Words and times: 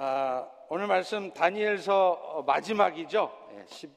아, 0.00 0.48
오늘 0.68 0.86
말씀 0.86 1.34
다니엘서 1.34 2.44
마지막이죠. 2.46 3.48
네, 3.50 3.66
10, 3.66 3.90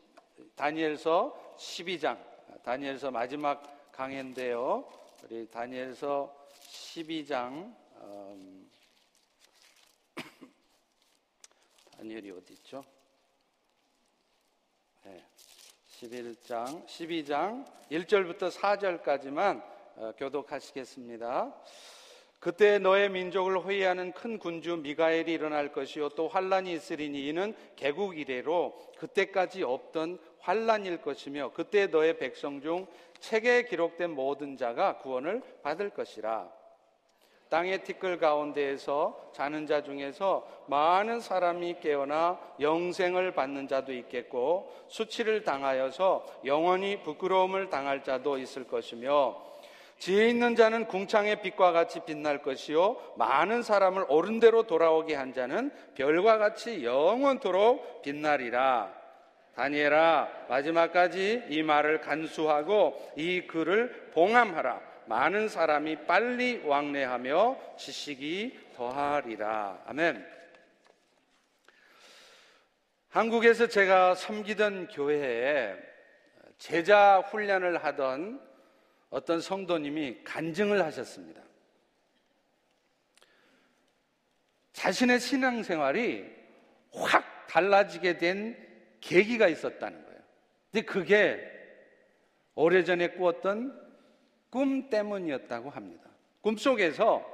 다니엘서 0.56 1.56
12장. 1.60 2.18
다니엘서 2.64 3.12
마지막 3.12 3.92
강해인데요. 3.92 4.92
우리 5.24 5.48
다니엘서 5.48 6.48
12장. 6.60 7.76
음, 7.98 8.72
다니엘이 11.96 12.32
어디 12.32 12.54
있죠? 12.54 12.84
네, 15.04 15.24
11장, 15.88 16.84
12장 16.88 17.64
1절부터 17.92 18.52
4절까지만 18.52 19.64
어, 19.98 20.14
교독하시겠습니다. 20.18 21.54
그때 22.42 22.80
너의 22.80 23.10
민족을 23.10 23.60
호위하는 23.60 24.14
큰 24.14 24.40
군주 24.40 24.78
미가엘이 24.78 25.32
일어날 25.32 25.72
것이요 25.72 26.10
또 26.10 26.28
환란이 26.28 26.74
있으리니 26.74 27.28
이는 27.28 27.54
개국 27.76 28.18
이래로 28.18 28.74
그때까지 28.98 29.62
없던 29.62 30.18
환란일 30.40 31.04
것이며 31.04 31.52
그때 31.54 31.86
너의 31.86 32.18
백성 32.18 32.60
중 32.60 32.88
책에 33.20 33.66
기록된 33.66 34.10
모든 34.10 34.58
자가 34.58 34.98
구원을 34.98 35.44
받을 35.62 35.92
것이라. 35.92 36.50
땅의 37.50 37.84
티끌 37.84 38.18
가운데에서 38.18 39.30
자는 39.34 39.68
자 39.68 39.84
중에서 39.84 40.48
많은 40.66 41.20
사람이 41.20 41.76
깨어나 41.80 42.40
영생을 42.60 43.34
받는 43.34 43.68
자도 43.68 43.94
있겠고 43.94 44.74
수치를 44.88 45.44
당하여서 45.44 46.26
영원히 46.46 47.04
부끄러움을 47.04 47.70
당할 47.70 48.04
자도 48.04 48.40
있을 48.40 48.66
것이며 48.68 49.51
지혜 50.02 50.30
있는 50.30 50.56
자는 50.56 50.88
궁창의 50.88 51.44
빛과 51.44 51.74
같이 51.74 52.00
빛날 52.08 52.42
것이요 52.42 53.14
많은 53.18 53.62
사람을 53.62 54.08
옳은 54.10 54.40
대로 54.40 54.64
돌아오게 54.64 55.14
한 55.14 55.32
자는 55.32 55.70
별과 55.94 56.40
같이 56.40 56.84
영원토록 56.84 58.02
빛나리라. 58.02 58.92
다니엘아 59.54 60.46
마지막까지 60.50 61.44
이 61.50 61.62
말을 61.62 62.02
간수하고 62.02 63.14
이 63.16 63.42
글을 63.42 64.10
봉함하라. 64.16 64.82
많은 65.06 65.50
사람이 65.50 66.08
빨리 66.08 66.64
왕래하며 66.66 67.76
지식이 67.78 68.58
더하리라. 68.76 69.84
아멘. 69.86 70.26
한국에서 73.10 73.68
제가 73.68 74.16
섬기던 74.16 74.88
교회에 74.88 75.76
제자 76.58 77.20
훈련을 77.20 77.84
하던 77.84 78.50
어떤 79.12 79.42
성도님이 79.42 80.24
간증을 80.24 80.84
하셨습니다. 80.86 81.42
자신의 84.74 85.20
신앙생활이 85.20 86.26
확 86.94 87.48
달라지게 87.48 88.18
된 88.18 88.58
계기가 89.02 89.48
있었다는 89.48 90.06
거예요. 90.06 90.22
근데 90.72 90.86
그게 90.86 91.52
오래전에 92.56 93.10
꾸었던 93.10 93.80
꿈 94.50 94.90
때문이었다고 94.90 95.70
합니다. 95.70 96.10
꿈속에서 96.42 97.26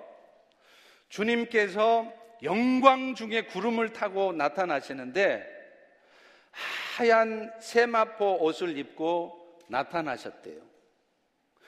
주님께서 1.09 2.11
영광 2.44 3.16
중에 3.16 3.44
구름을 3.45 3.94
타고 3.94 4.33
나타나시는데 4.33 5.55
하얀 6.98 7.53
세마포 7.59 8.44
옷을 8.44 8.78
입고 8.78 9.59
나타나셨대요. 9.70 10.67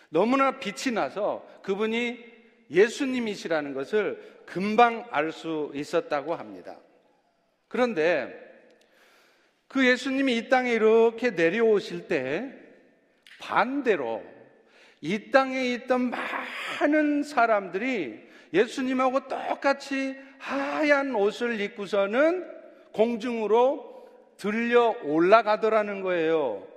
너무나 0.09 0.59
빛이 0.59 0.93
나서 0.93 1.47
그분이 1.61 2.25
예수님이시라는 2.71 3.73
것을 3.73 4.39
금방 4.45 5.07
알 5.11 5.31
수 5.31 5.71
있었다고 5.73 6.35
합니다. 6.35 6.77
그런데 7.67 8.33
그 9.67 9.85
예수님이 9.85 10.37
이 10.37 10.49
땅에 10.49 10.73
이렇게 10.73 11.29
내려오실 11.31 12.07
때 12.07 12.51
반대로 13.39 14.23
이 15.01 15.31
땅에 15.31 15.73
있던 15.73 16.11
많은 16.11 17.23
사람들이 17.23 18.27
예수님하고 18.53 19.27
똑같이 19.27 20.15
하얀 20.39 21.13
옷을 21.13 21.61
입고서는 21.61 22.45
공중으로 22.91 24.07
들려 24.37 24.95
올라가더라는 25.03 26.01
거예요. 26.01 26.67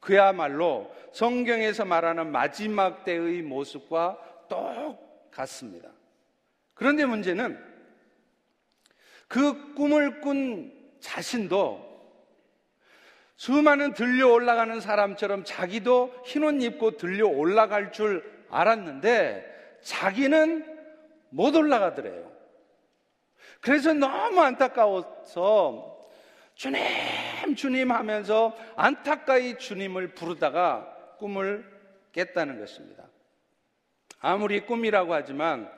그야말로 0.00 0.90
성경에서 1.12 1.84
말하는 1.84 2.32
마지막 2.32 3.04
때의 3.04 3.42
모습과 3.42 4.18
똑같습니다. 4.48 5.90
그런데 6.74 7.04
문제는 7.04 7.62
그 9.28 9.74
꿈을 9.74 10.20
꾼 10.20 10.72
자신도 10.98 11.90
수많은 13.36 13.94
들려 13.94 14.28
올라가는 14.28 14.80
사람처럼 14.80 15.44
자기도 15.44 16.12
흰옷 16.24 16.62
입고 16.62 16.96
들려 16.96 17.26
올라갈 17.26 17.92
줄 17.92 18.22
알았는데 18.50 19.78
자기는 19.82 20.66
못 21.30 21.54
올라가더래요. 21.54 22.30
그래서 23.60 23.92
너무 23.92 24.40
안타까워서 24.40 26.08
주님, 26.54 26.82
주님 27.56 27.90
하면서 27.90 28.56
안타까이 28.76 29.58
주님을 29.58 30.14
부르다가 30.14 31.16
꿈을 31.18 31.64
깼다는 32.12 32.58
것입니다. 32.58 33.04
아무리 34.20 34.60
꿈이라고 34.60 35.14
하지만 35.14 35.70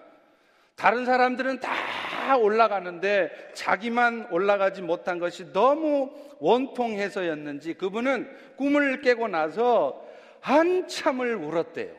다른 0.76 1.04
사람들은 1.04 1.60
다 1.60 2.36
올라가는데 2.36 3.52
자기만 3.54 4.28
올라가지 4.30 4.82
못한 4.82 5.18
것이 5.18 5.52
너무 5.52 6.10
원통해서였는지 6.40 7.74
그분은 7.74 8.54
꿈을 8.56 9.00
깨고 9.00 9.28
나서 9.28 10.04
한참을 10.40 11.36
울었대요. 11.36 11.94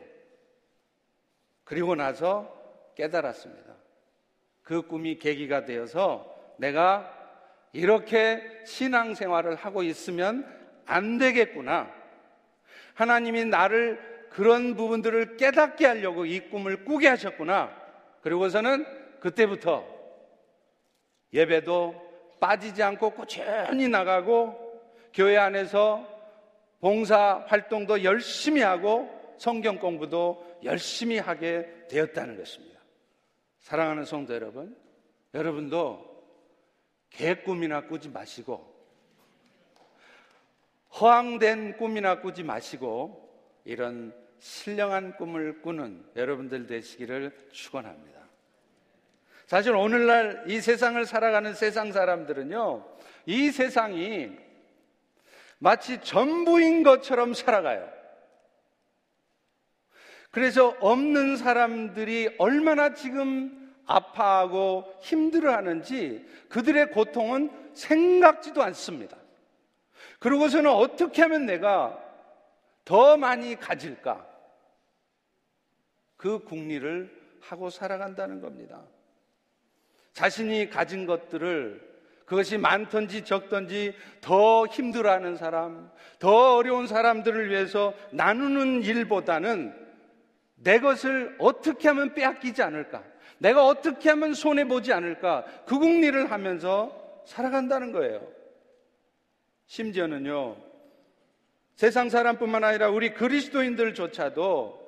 그리고 1.64 1.94
나서 1.94 2.54
깨달았습니다. 2.94 3.74
그 4.62 4.82
꿈이 4.82 5.18
계기가 5.18 5.64
되어서 5.64 6.30
내가 6.58 7.13
이렇게 7.74 8.40
신앙생활을 8.64 9.56
하고 9.56 9.82
있으면 9.82 10.46
안 10.86 11.18
되겠구나. 11.18 11.90
하나님이 12.94 13.44
나를 13.46 14.28
그런 14.30 14.76
부분들을 14.76 15.36
깨닫게 15.36 15.84
하려고 15.84 16.24
이 16.24 16.40
꿈을 16.48 16.84
꾸게 16.84 17.08
하셨구나. 17.08 17.74
그리고서는 18.22 18.86
그때부터 19.20 19.84
예배도 21.32 22.00
빠지지 22.38 22.82
않고 22.82 23.10
꾸준히 23.10 23.88
나가고 23.88 24.80
교회 25.12 25.36
안에서 25.36 26.08
봉사 26.80 27.44
활동도 27.48 28.04
열심히 28.04 28.62
하고 28.62 29.10
성경 29.36 29.78
공부도 29.78 30.60
열심히 30.62 31.18
하게 31.18 31.66
되었다는 31.90 32.36
것입니다. 32.36 32.78
사랑하는 33.58 34.04
성도 34.04 34.34
여러분, 34.34 34.76
여러분도 35.32 36.13
개 37.16 37.34
꿈이나 37.34 37.82
꾸지 37.82 38.08
마시고 38.08 38.74
허황된 41.00 41.76
꿈이나 41.76 42.20
꾸지 42.20 42.42
마시고 42.42 43.24
이런 43.64 44.14
신령한 44.38 45.16
꿈을 45.16 45.62
꾸는 45.62 46.04
여러분들 46.16 46.66
되시기를 46.66 47.48
축원합니다. 47.52 48.20
사실 49.46 49.74
오늘날 49.74 50.44
이 50.48 50.60
세상을 50.60 51.04
살아가는 51.06 51.54
세상 51.54 51.92
사람들은요. 51.92 52.84
이 53.26 53.50
세상이 53.50 54.32
마치 55.58 56.00
전부인 56.00 56.82
것처럼 56.82 57.32
살아가요. 57.34 57.90
그래서 60.30 60.76
없는 60.80 61.36
사람들이 61.36 62.34
얼마나 62.38 62.92
지금 62.92 63.63
아파하고 63.86 64.94
힘들어하는지 65.00 66.26
그들의 66.48 66.90
고통은 66.90 67.50
생각지도 67.74 68.62
않습니다. 68.62 69.16
그러고서는 70.18 70.70
어떻게 70.70 71.22
하면 71.22 71.46
내가 71.46 71.98
더 72.84 73.16
많이 73.16 73.56
가질까? 73.56 74.26
그 76.16 76.44
궁리를 76.44 77.38
하고 77.40 77.70
살아간다는 77.70 78.40
겁니다. 78.40 78.82
자신이 80.12 80.70
가진 80.70 81.06
것들을 81.06 81.94
그것이 82.24 82.56
많든지 82.56 83.24
적든지 83.24 83.94
더 84.20 84.66
힘들어하는 84.66 85.36
사람, 85.36 85.90
더 86.18 86.56
어려운 86.56 86.86
사람들을 86.86 87.50
위해서 87.50 87.92
나누는 88.12 88.82
일보다는 88.82 89.74
내 90.54 90.78
것을 90.78 91.36
어떻게 91.38 91.88
하면 91.88 92.14
빼앗기지 92.14 92.62
않을까? 92.62 93.04
내가 93.44 93.66
어떻게 93.66 94.08
하면 94.08 94.32
손해보지 94.32 94.94
않을까? 94.94 95.44
그 95.66 95.78
궁리를 95.78 96.30
하면서 96.30 97.20
살아간다는 97.26 97.92
거예요. 97.92 98.26
심지어는요, 99.66 100.56
세상 101.74 102.08
사람뿐만 102.08 102.64
아니라 102.64 102.88
우리 102.88 103.12
그리스도인들조차도 103.12 104.82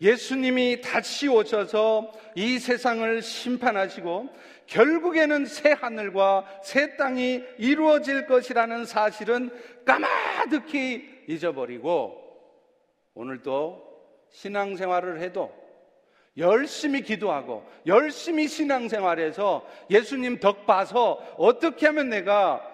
예수님이 0.00 0.80
다시 0.80 1.28
오셔서 1.28 2.12
이 2.34 2.58
세상을 2.58 3.22
심판하시고 3.22 4.28
결국에는 4.66 5.46
새 5.46 5.70
하늘과 5.70 6.62
새 6.64 6.96
땅이 6.96 7.44
이루어질 7.58 8.26
것이라는 8.26 8.86
사실은 8.86 9.50
까마득히 9.84 11.24
잊어버리고 11.28 12.24
오늘도 13.14 13.86
신앙생활을 14.30 15.20
해도 15.20 15.67
열심히 16.38 17.02
기도하고 17.02 17.68
열심히 17.86 18.46
신앙생활해서 18.48 19.66
예수님 19.90 20.38
덕 20.40 20.66
봐서 20.66 21.14
어떻게 21.36 21.86
하면 21.86 22.08
내가 22.08 22.64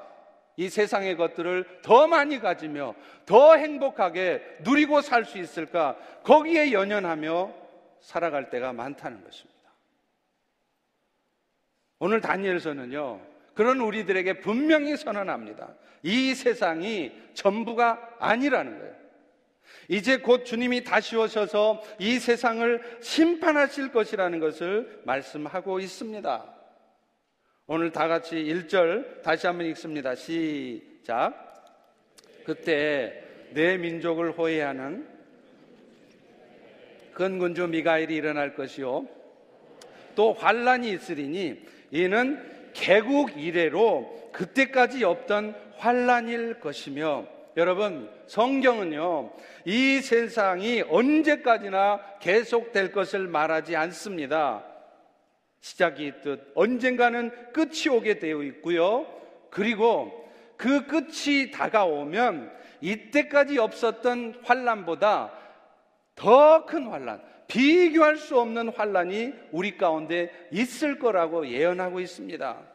이 0.57 0.69
세상의 0.69 1.17
것들을 1.17 1.81
더 1.83 2.07
많이 2.07 2.39
가지며 2.39 2.95
더 3.27 3.57
행복하게 3.57 4.43
누리고 4.61 5.01
살 5.01 5.25
수 5.25 5.39
있을까? 5.39 5.97
거기에 6.23 6.73
연연하며 6.73 7.53
살아갈 8.01 8.51
때가 8.51 8.73
많다는 8.73 9.25
것입니다. 9.25 9.55
오늘 11.99 12.21
다니엘서는요, 12.21 13.21
그런 13.55 13.81
우리들에게 13.81 14.41
분명히 14.41 14.97
선언합니다. 14.97 15.75
이 16.03 16.35
세상이 16.35 17.13
전부가 17.33 18.17
아니라는 18.19 18.79
거예요. 18.79 19.04
이제 19.89 20.19
곧 20.19 20.45
주님이 20.45 20.85
다시 20.85 21.17
오셔서 21.17 21.83
이 21.99 22.19
세상을 22.19 22.99
심판하실 23.01 23.93
것이라는 23.93 24.41
것을 24.41 25.03
말씀하고 25.05 25.81
있습니다. 25.81 26.55
오늘 27.67 27.93
다 27.93 28.09
같이 28.09 28.37
1절 28.37 29.23
다시 29.23 29.47
한번 29.47 29.67
읽습니다. 29.69 30.15
시작. 30.15 31.43
그때 32.45 33.23
내 33.53 33.79
민족을 33.79 34.33
호해하는 34.33 35.09
근군주 37.15 37.69
미가엘이 37.69 38.15
일어날 38.15 38.55
것이요. 38.55 39.07
또 40.15 40.33
환란이 40.33 40.91
있으리니 40.91 41.63
이는 41.91 42.71
개국 42.75 43.39
이래로 43.39 44.31
그때까지 44.33 45.05
없던 45.05 45.55
환란일 45.77 46.61
것이며 46.61 47.27
여러분 47.57 48.11
성경은요 48.27 49.31
이 49.65 50.01
세상이 50.01 50.83
언제까지나 50.89 52.01
계속될 52.21 52.93
것을 52.93 53.29
말하지 53.29 53.77
않습니다. 53.77 54.65
시작이 55.61 56.07
있듯 56.07 56.53
언젠가는 56.55 57.53
끝이 57.53 57.89
오게 57.91 58.19
되어 58.19 58.43
있고요. 58.43 59.07
그리고 59.51 60.29
그 60.57 60.87
끝이 60.87 61.51
다가오면 61.53 62.53
이때까지 62.81 63.59
없었던 63.59 64.43
환란보다 64.45 65.33
더 66.15 66.67
큰 66.67 66.87
환란, 66.87 67.23
비교할 67.49 68.17
수 68.17 68.39
없는 68.39 68.69
환란이 68.71 69.33
우리 69.53 69.77
가운데 69.77 70.31
있을 70.51 70.99
거라고 70.99 71.49
예언하고 71.49 72.01
있습니다. 72.01 72.74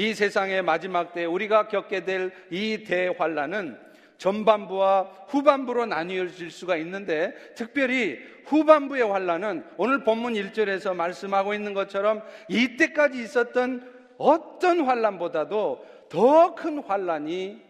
이 0.00 0.14
세상의 0.14 0.62
마지막 0.62 1.12
때 1.12 1.26
우리가 1.26 1.68
겪게 1.68 2.04
될 2.06 2.32
이 2.50 2.84
대환란은 2.84 3.78
전반부와 4.16 5.26
후반부로 5.28 5.84
나뉘어질 5.84 6.50
수가 6.50 6.78
있는데 6.78 7.34
특별히 7.54 8.18
후반부의 8.46 9.02
환란은 9.02 9.62
오늘 9.76 10.02
본문 10.02 10.32
1절에서 10.34 10.94
말씀하고 10.96 11.52
있는 11.52 11.74
것처럼 11.74 12.22
이때까지 12.48 13.22
있었던 13.22 14.14
어떤 14.16 14.80
환란보다도 14.80 15.86
더 16.08 16.54
큰 16.54 16.82
환란이 16.82 17.62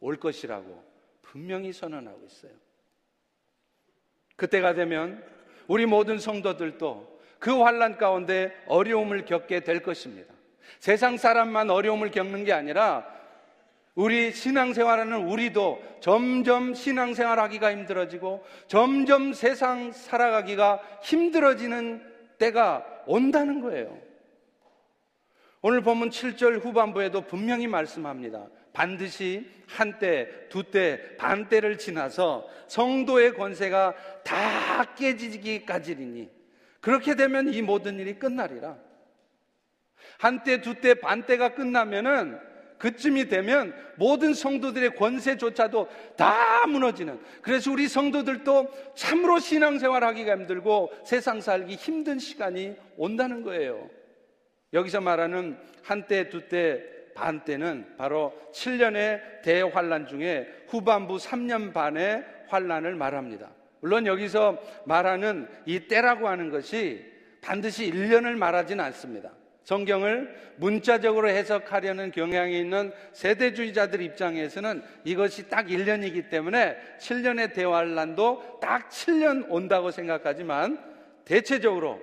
올 0.00 0.16
것이라고 0.16 0.82
분명히 1.22 1.72
선언하고 1.72 2.20
있어요. 2.26 2.52
그때가 4.34 4.74
되면 4.74 5.24
우리 5.68 5.86
모든 5.86 6.18
성도들도 6.18 7.20
그 7.38 7.60
환란 7.62 7.96
가운데 7.96 8.52
어려움을 8.66 9.24
겪게 9.24 9.60
될 9.60 9.82
것입니다. 9.82 10.35
세상 10.80 11.16
사람만 11.16 11.70
어려움을 11.70 12.10
겪는 12.10 12.44
게 12.44 12.52
아니라 12.52 13.06
우리 13.94 14.30
신앙생활하는 14.30 15.26
우리도 15.26 15.82
점점 16.00 16.74
신앙생활 16.74 17.40
하기가 17.40 17.72
힘들어지고 17.72 18.44
점점 18.66 19.32
세상 19.32 19.90
살아가기가 19.90 20.82
힘들어지는 21.02 22.02
때가 22.38 22.84
온다는 23.06 23.60
거예요. 23.62 23.98
오늘 25.62 25.80
보면 25.80 26.10
7절 26.10 26.62
후반부에도 26.62 27.22
분명히 27.22 27.66
말씀합니다. 27.66 28.46
반드시 28.74 29.50
한때, 29.66 30.28
두때, 30.50 31.16
반때를 31.16 31.78
지나서 31.78 32.46
성도의 32.68 33.34
권세가 33.34 33.94
다 34.22 34.94
깨지기까지니 34.94 36.30
그렇게 36.80 37.14
되면 37.14 37.52
이 37.52 37.62
모든 37.62 37.98
일이 37.98 38.18
끝나리라. 38.18 38.76
한때, 40.18 40.60
두때, 40.60 40.94
반때가 40.94 41.54
끝나면은 41.54 42.38
그쯤이 42.78 43.28
되면 43.28 43.74
모든 43.96 44.34
성도들의 44.34 44.96
권세조차도 44.96 45.88
다 46.16 46.66
무너지는 46.66 47.18
그래서 47.42 47.70
우리 47.70 47.88
성도들도 47.88 48.94
참으로 48.94 49.38
신앙생활 49.38 50.04
하기가 50.04 50.36
힘들고 50.36 50.92
세상 51.04 51.40
살기 51.40 51.74
힘든 51.74 52.18
시간이 52.18 52.76
온다는 52.96 53.42
거예요. 53.42 53.88
여기서 54.72 55.00
말하는 55.00 55.58
한때, 55.82 56.28
두때, 56.28 56.82
반때는 57.14 57.96
바로 57.96 58.34
7년의 58.52 59.42
대환란 59.42 60.06
중에 60.06 60.46
후반부 60.68 61.16
3년 61.16 61.72
반의 61.72 62.24
환란을 62.48 62.94
말합니다. 62.94 63.50
물론 63.80 64.06
여기서 64.06 64.58
말하는 64.84 65.48
이 65.64 65.80
때라고 65.80 66.28
하는 66.28 66.50
것이 66.50 67.04
반드시 67.40 67.90
1년을 67.90 68.36
말하지는 68.36 68.84
않습니다. 68.84 69.30
성경을 69.66 70.32
문자적으로 70.58 71.28
해석하려는 71.28 72.12
경향이 72.12 72.56
있는 72.56 72.92
세대주의자들 73.12 74.00
입장에서는 74.00 74.80
이것이 75.02 75.48
딱 75.48 75.66
1년이기 75.66 76.30
때문에 76.30 76.76
7년의 77.00 77.52
대환란도 77.52 78.60
딱 78.60 78.88
7년 78.90 79.46
온다고 79.48 79.90
생각하지만 79.90 80.78
대체적으로 81.24 82.00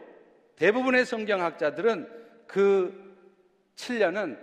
대부분의 0.57 1.06
성경학자들은 1.06 2.10
그 2.48 3.15
7년은 3.77 4.38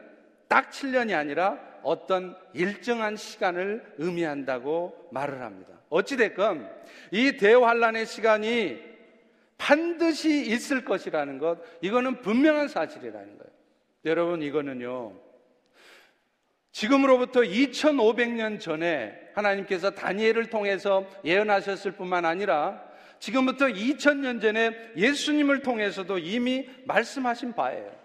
딱 0.48 0.70
7년이 0.70 1.14
아니라 1.14 1.60
어떤 1.82 2.34
일정한 2.54 3.16
시간을 3.16 3.96
의미한다고 3.98 5.10
말을 5.12 5.42
합니다. 5.42 5.74
어찌됐건 5.90 6.70
이 7.10 7.36
대환란의 7.36 8.06
시간이 8.06 8.89
반드시 9.60 10.46
있을 10.46 10.86
것이라는 10.86 11.38
것, 11.38 11.58
이거는 11.82 12.22
분명한 12.22 12.68
사실이라는 12.68 13.38
거예요. 13.38 13.52
여러분, 14.06 14.42
이거는요, 14.42 15.20
지금으로부터 16.72 17.40
2500년 17.40 18.58
전에 18.58 19.12
하나님께서 19.34 19.90
다니엘을 19.90 20.48
통해서 20.48 21.06
예언하셨을 21.26 21.92
뿐만 21.92 22.24
아니라 22.24 22.82
지금부터 23.18 23.66
2000년 23.66 24.40
전에 24.40 24.74
예수님을 24.96 25.60
통해서도 25.60 26.18
이미 26.18 26.66
말씀하신 26.86 27.52
바예요. 27.52 27.99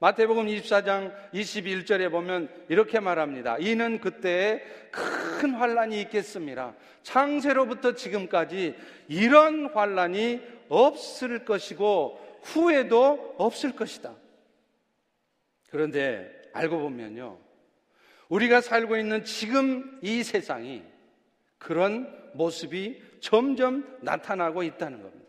마태복음 0.00 0.46
24장 0.46 1.14
21절에 1.34 2.10
보면 2.10 2.48
이렇게 2.70 3.00
말합니다. 3.00 3.58
이는 3.58 4.00
그때에 4.00 4.62
큰 4.90 5.52
환란이 5.52 6.00
있겠습니다. 6.02 6.74
창세로부터 7.02 7.94
지금까지 7.94 8.74
이런 9.08 9.66
환란이 9.66 10.40
없을 10.70 11.44
것이고 11.44 12.40
후에도 12.42 13.34
없을 13.36 13.76
것이다. 13.76 14.14
그런데 15.70 16.30
알고 16.54 16.78
보면요. 16.78 17.38
우리가 18.30 18.62
살고 18.62 18.96
있는 18.96 19.22
지금 19.24 19.98
이 20.00 20.22
세상이 20.22 20.82
그런 21.58 22.10
모습이 22.32 23.02
점점 23.20 23.98
나타나고 24.00 24.62
있다는 24.62 25.02
겁니다. 25.02 25.19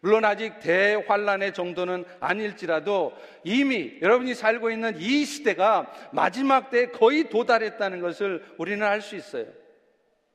물론 0.00 0.24
아직 0.24 0.60
대환란의 0.60 1.52
정도는 1.52 2.04
아닐지라도 2.20 3.12
이미 3.44 3.98
여러분이 4.00 4.34
살고 4.34 4.70
있는 4.70 4.98
이 4.98 5.24
시대가 5.24 5.92
마지막 6.12 6.70
때에 6.70 6.86
거의 6.86 7.28
도달했다는 7.28 8.00
것을 8.00 8.44
우리는 8.56 8.84
알 8.86 9.02
수 9.02 9.16
있어요. 9.16 9.46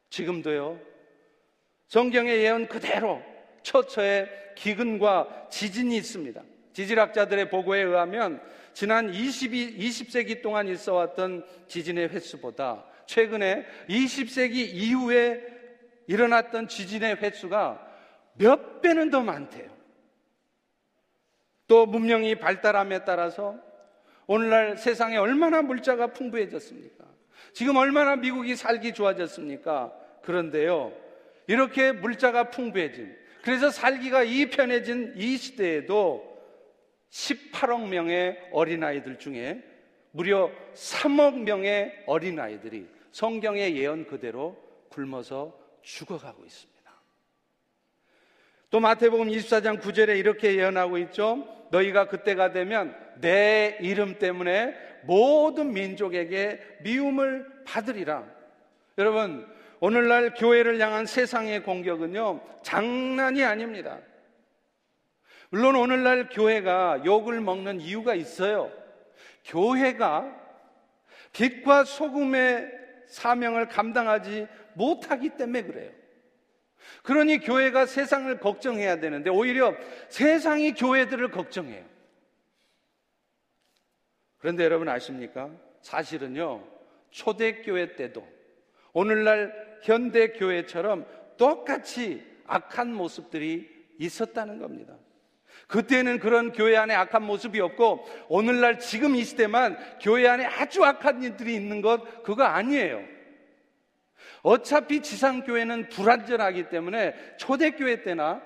지금도요. 0.09 0.79
성경의 1.87 2.41
예언 2.41 2.67
그대로 2.67 3.21
처처에 3.63 4.29
기근과 4.55 5.47
지진이 5.49 5.97
있습니다. 5.97 6.41
지질학자들의 6.73 7.49
보고에 7.49 7.81
의하면 7.81 8.41
지난 8.73 9.13
22, 9.13 9.77
20세기 9.77 10.41
동안 10.41 10.67
있어 10.67 10.93
왔던 10.93 11.45
지진의 11.67 12.09
횟수보다 12.09 12.85
최근에 13.07 13.65
20세기 13.89 14.55
이후에 14.55 15.41
일어났던 16.07 16.67
지진의 16.67 17.15
횟수가 17.15 17.94
몇 18.37 18.81
배는 18.81 19.09
더 19.09 19.21
많대요. 19.21 19.69
또 21.67 21.85
문명이 21.85 22.35
발달함에 22.35 23.05
따라서 23.05 23.57
오늘날 24.27 24.77
세상에 24.77 25.17
얼마나 25.17 25.61
물자가 25.61 26.07
풍부해졌습니까? 26.07 27.05
지금 27.53 27.75
얼마나 27.77 28.15
미국이 28.15 28.55
살기 28.55 28.93
좋아졌습니까? 28.93 29.93
그런데요, 30.23 30.93
이렇게 31.47 31.91
물자가 31.91 32.49
풍부해진 32.49 33.15
그래서 33.43 33.69
살기가 33.69 34.23
이 34.23 34.49
편해진 34.49 35.13
이 35.15 35.37
시대에도 35.37 36.35
18억 37.11 37.87
명의 37.87 38.39
어린아이들 38.51 39.19
중에 39.19 39.63
무려 40.11 40.51
3억 40.73 41.43
명의 41.43 41.93
어린아이들이 42.07 42.87
성경의 43.11 43.77
예언 43.77 44.05
그대로 44.07 44.57
굶어서 44.89 45.57
죽어가고 45.83 46.43
있습니다. 46.43 46.74
또 48.69 48.79
마태복음 48.79 49.27
24장 49.29 49.79
9절에 49.79 50.17
이렇게 50.17 50.55
예언하고 50.55 50.97
있죠. 50.99 51.47
너희가 51.71 52.07
그때가 52.07 52.51
되면 52.51 52.95
내 53.21 53.77
이름 53.81 54.17
때문에 54.19 54.75
모든 55.03 55.73
민족에게 55.73 56.59
미움을 56.81 57.45
받으리라. 57.65 58.23
여러분, 58.97 59.47
오늘날 59.79 60.33
교회를 60.33 60.79
향한 60.79 61.05
세상의 61.05 61.63
공격은요, 61.63 62.41
장난이 62.63 63.43
아닙니다. 63.43 63.99
물론 65.49 65.75
오늘날 65.75 66.29
교회가 66.29 67.03
욕을 67.05 67.39
먹는 67.39 67.79
이유가 67.81 68.15
있어요. 68.15 68.71
교회가 69.45 70.25
빛과 71.33 71.83
소금의 71.83 72.71
사명을 73.07 73.67
감당하지 73.67 74.47
못하기 74.73 75.31
때문에 75.37 75.63
그래요. 75.63 75.91
그러니 77.03 77.39
교회가 77.39 77.85
세상을 77.85 78.39
걱정해야 78.39 78.99
되는데 78.99 79.29
오히려 79.29 79.75
세상이 80.09 80.73
교회들을 80.73 81.31
걱정해요. 81.31 81.85
그런데 84.37 84.63
여러분 84.63 84.89
아십니까? 84.89 85.49
사실은요, 85.81 86.67
초대교회 87.11 87.95
때도 87.95 88.27
오늘날 88.93 89.79
현대교회처럼 89.83 91.05
똑같이 91.37 92.25
악한 92.47 92.93
모습들이 92.93 93.69
있었다는 93.97 94.59
겁니다. 94.59 94.95
그때는 95.67 96.19
그런 96.19 96.51
교회 96.51 96.75
안에 96.75 96.93
악한 96.93 97.23
모습이 97.23 97.59
없고 97.59 98.05
오늘날 98.27 98.77
지금 98.79 99.15
이 99.15 99.23
시대만 99.23 99.77
교회 99.99 100.27
안에 100.27 100.45
아주 100.45 100.83
악한 100.83 101.23
일들이 101.23 101.55
있는 101.55 101.81
것 101.81 102.23
그거 102.23 102.43
아니에요. 102.43 103.14
어차피 104.45 105.01
지상교회는 105.01 105.89
불완전하기 105.89 106.69
때문에 106.69 107.15
초대교회 107.37 108.03
때나 108.03 108.43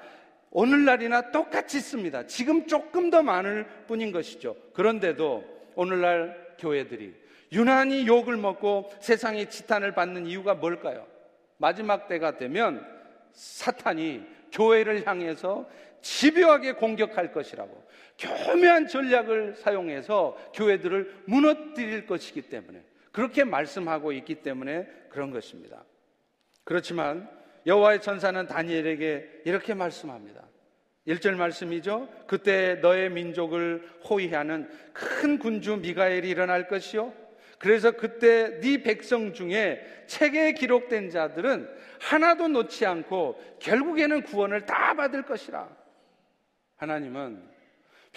오늘날이나 0.50 1.32
똑같이 1.32 1.82
씁니다. 1.82 2.25
지금 2.25 2.68
조금 2.68 3.10
더 3.10 3.22
많을 3.22 3.65
뿐인 3.86 4.13
것이죠. 4.13 4.56
그런데도 4.74 5.44
오늘날 5.75 6.56
교회들이 6.58 7.13
유난히 7.51 8.08
욕을 8.08 8.38
먹고 8.38 8.89
세상의 9.01 9.50
지탄을 9.50 9.94
받는 9.94 10.25
이유가 10.25 10.53
뭘까요? 10.53 11.06
마지막 11.58 12.08
때가 12.08 12.38
되면 12.38 12.88
사탄이 13.34 14.24
교회를 14.53 15.06
향해서 15.06 15.70
집요하게 16.01 16.74
공격할 16.74 17.34
것이라고 17.34 17.86
교묘한 18.18 18.88
전략을 18.88 19.56
사용해서 19.58 20.38
교회들을 20.53 21.24
무너뜨릴 21.25 22.06
것이기 22.06 22.44
때문에 22.44 22.84
그렇게 23.12 23.44
말씀하고 23.44 24.13
있기 24.13 24.36
때문에 24.36 24.88
그런 25.10 25.32
것입니다. 25.32 25.84
그렇지만 26.63 27.30
여호와의 27.66 28.01
천사는 28.01 28.46
다니엘에게 28.48 29.42
이렇게 29.46 29.74
말씀합니다. 29.74 30.44
1절 31.08 31.36
말씀이죠. 31.36 32.08
그때 32.28 32.75
너의 32.75 33.10
민족을 33.10 33.88
호위하는 34.08 34.70
큰 34.94 35.39
군주 35.39 35.78
미가엘이 35.78 36.30
일어날 36.30 36.68
것이요. 36.68 37.13
그래서 37.58 37.92
그때 37.92 38.60
네 38.62 38.84
백성 38.84 39.34
중에 39.34 39.84
책에 40.08 40.54
기록된 40.54 41.10
자들은 41.10 41.70
하나도 42.00 42.48
놓지 42.48 42.86
않고 42.86 43.58
결국에는 43.60 44.24
구원을 44.24 44.66
다 44.66 44.94
받을 44.94 45.24
것이라. 45.24 45.68
하나님은 46.78 47.59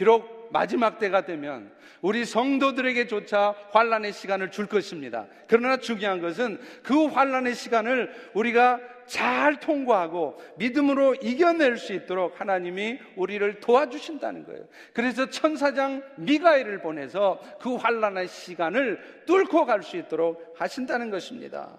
비록 0.03 0.49
마지막 0.51 0.99
때가 0.99 1.25
되면 1.25 1.71
우리 2.01 2.25
성도들에게조차 2.25 3.55
환란의 3.71 4.13
시간을 4.13 4.51
줄 4.51 4.67
것입니다. 4.67 5.29
그러나 5.47 5.77
중요한 5.77 6.21
것은 6.21 6.59
그 6.83 7.07
환란의 7.07 7.55
시간을 7.55 8.13
우리가 8.35 8.81
잘 9.07 9.61
통과하고 9.61 10.43
믿음으로 10.57 11.15
이겨낼 11.23 11.77
수 11.77 11.93
있도록 11.93 12.41
하나님이 12.41 12.99
우리를 13.15 13.61
도와주신다는 13.61 14.45
거예요. 14.45 14.67
그래서 14.93 15.31
천사장 15.31 16.03
미가엘을 16.17 16.81
보내서 16.81 17.39
그 17.61 17.77
환란의 17.77 18.27
시간을 18.27 19.25
뚫고 19.27 19.67
갈 19.67 19.83
수 19.83 19.97
있도록 19.97 20.57
하신다는 20.59 21.11
것입니다. 21.11 21.79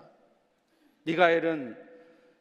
미가엘은 1.03 1.75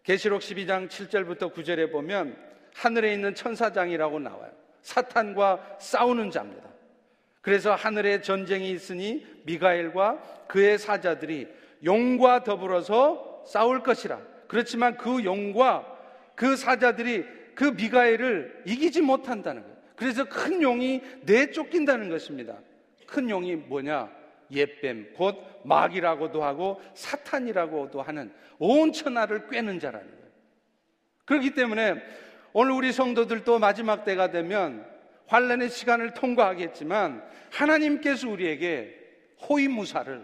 계시록 0.05 0.43
12장 0.43 0.89
7절부터 0.89 1.53
9절에 1.53 1.91
보면 1.91 2.37
하늘에 2.73 3.13
있는 3.13 3.35
천사장이라고 3.35 4.21
나와요. 4.21 4.62
사탄과 4.83 5.77
싸우는 5.79 6.31
자입니다. 6.31 6.69
그래서 7.41 7.75
하늘에 7.75 8.21
전쟁이 8.21 8.71
있으니 8.71 9.27
미가엘과 9.45 10.47
그의 10.47 10.79
사자들이 10.79 11.49
용과 11.85 12.45
더불어서 12.45 13.43
싸울 13.47 13.83
것이라. 13.83 14.21
그렇지만 14.47 14.97
그 14.97 15.25
용과 15.25 15.87
그 16.37 16.57
사자들이 16.57 17.25
그 17.55 17.65
미가엘을 17.65 18.63
이기지 18.67 19.03
못한다는 19.03 19.63
거예요. 19.63 19.77
그래서 19.97 20.25
큰 20.25 20.63
용이 20.63 21.03
내쫓긴다는 21.25 22.09
것입니다. 22.09 22.59
큰 23.07 23.29
용이 23.29 23.57
뭐냐? 23.57 24.11
옛뱀, 24.51 25.15
곧 25.15 25.37
마귀라고도 25.65 26.43
하고 26.45 26.81
사탄이라고도 26.95 28.03
하는 28.03 28.33
온 28.59 28.93
천하를 28.93 29.49
꿰는 29.49 29.81
자라는 29.81 30.07
거예요. 30.07 30.23
그렇기 31.25 31.55
때문에 31.55 32.03
오늘 32.53 32.73
우리 32.73 32.93
성도들도 32.93 33.59
마지막 33.59 34.05
때가 34.05 34.31
되면 34.31 34.87
환란의 35.27 35.71
시간을 35.71 36.15
통과하겠지만 36.15 37.27
하나님께서 37.51 38.29
우리에게 38.29 38.99
호위무사를 39.49 40.23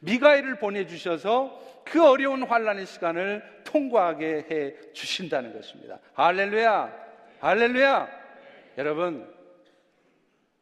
미가엘을 0.00 0.58
보내주셔서 0.58 1.82
그 1.84 2.04
어려운 2.04 2.42
환란의 2.42 2.86
시간을 2.86 3.62
통과하게 3.64 4.46
해 4.50 4.74
주신다는 4.92 5.52
것입니다. 5.52 5.98
할렐루야, 6.14 6.92
할렐루야. 7.40 8.08
여러분 8.78 9.28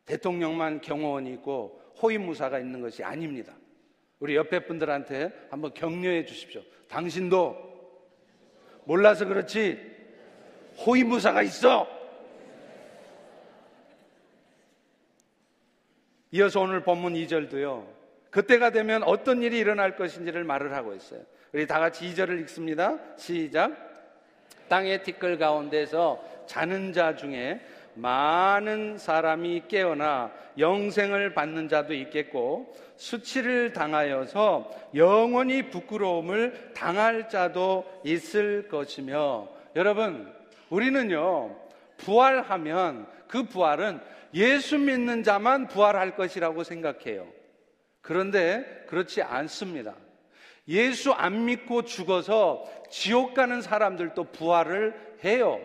대통령만 0.06 0.80
경호원이 0.80 1.32
있고 1.34 1.82
호위무사가 2.00 2.58
있는 2.58 2.80
것이 2.80 3.02
아닙니다. 3.02 3.54
우리 4.20 4.36
옆에 4.36 4.60
분들한테 4.60 5.32
한번 5.50 5.74
격려해 5.74 6.24
주십시오. 6.24 6.62
당신도 6.88 7.74
몰라서 8.84 9.26
그렇지 9.26 9.93
호위무사가 10.78 11.42
있어. 11.42 11.88
이어서 16.32 16.60
오늘 16.60 16.82
본문 16.82 17.14
2절도요. 17.14 17.86
그때가 18.30 18.70
되면 18.70 19.04
어떤 19.04 19.42
일이 19.42 19.58
일어날 19.58 19.94
것인지를 19.94 20.42
말을 20.42 20.74
하고 20.74 20.94
있어요. 20.94 21.20
우리 21.52 21.66
다 21.68 21.78
같이 21.78 22.04
2절을 22.06 22.40
읽습니다. 22.42 22.98
시작. 23.16 23.72
땅의 24.68 25.04
티끌 25.04 25.38
가운데서 25.38 26.20
자는 26.46 26.92
자 26.92 27.14
중에 27.14 27.60
많은 27.94 28.98
사람이 28.98 29.64
깨어나 29.68 30.32
영생을 30.58 31.34
받는 31.34 31.68
자도 31.68 31.94
있겠고 31.94 32.74
수치를 32.96 33.72
당하여서 33.72 34.70
영원히 34.96 35.70
부끄러움을 35.70 36.72
당할 36.74 37.28
자도 37.28 37.84
있을 38.04 38.68
것이며 38.68 39.48
여러분 39.76 40.32
우리는요, 40.70 41.56
부활하면 41.98 43.06
그 43.28 43.44
부활은 43.44 44.00
예수 44.34 44.78
믿는 44.78 45.22
자만 45.22 45.68
부활할 45.68 46.16
것이라고 46.16 46.64
생각해요. 46.64 47.26
그런데 48.00 48.84
그렇지 48.88 49.22
않습니다. 49.22 49.94
예수 50.68 51.12
안 51.12 51.44
믿고 51.44 51.82
죽어서 51.82 52.64
지옥 52.90 53.34
가는 53.34 53.62
사람들도 53.62 54.24
부활을 54.32 54.94
해요. 55.24 55.60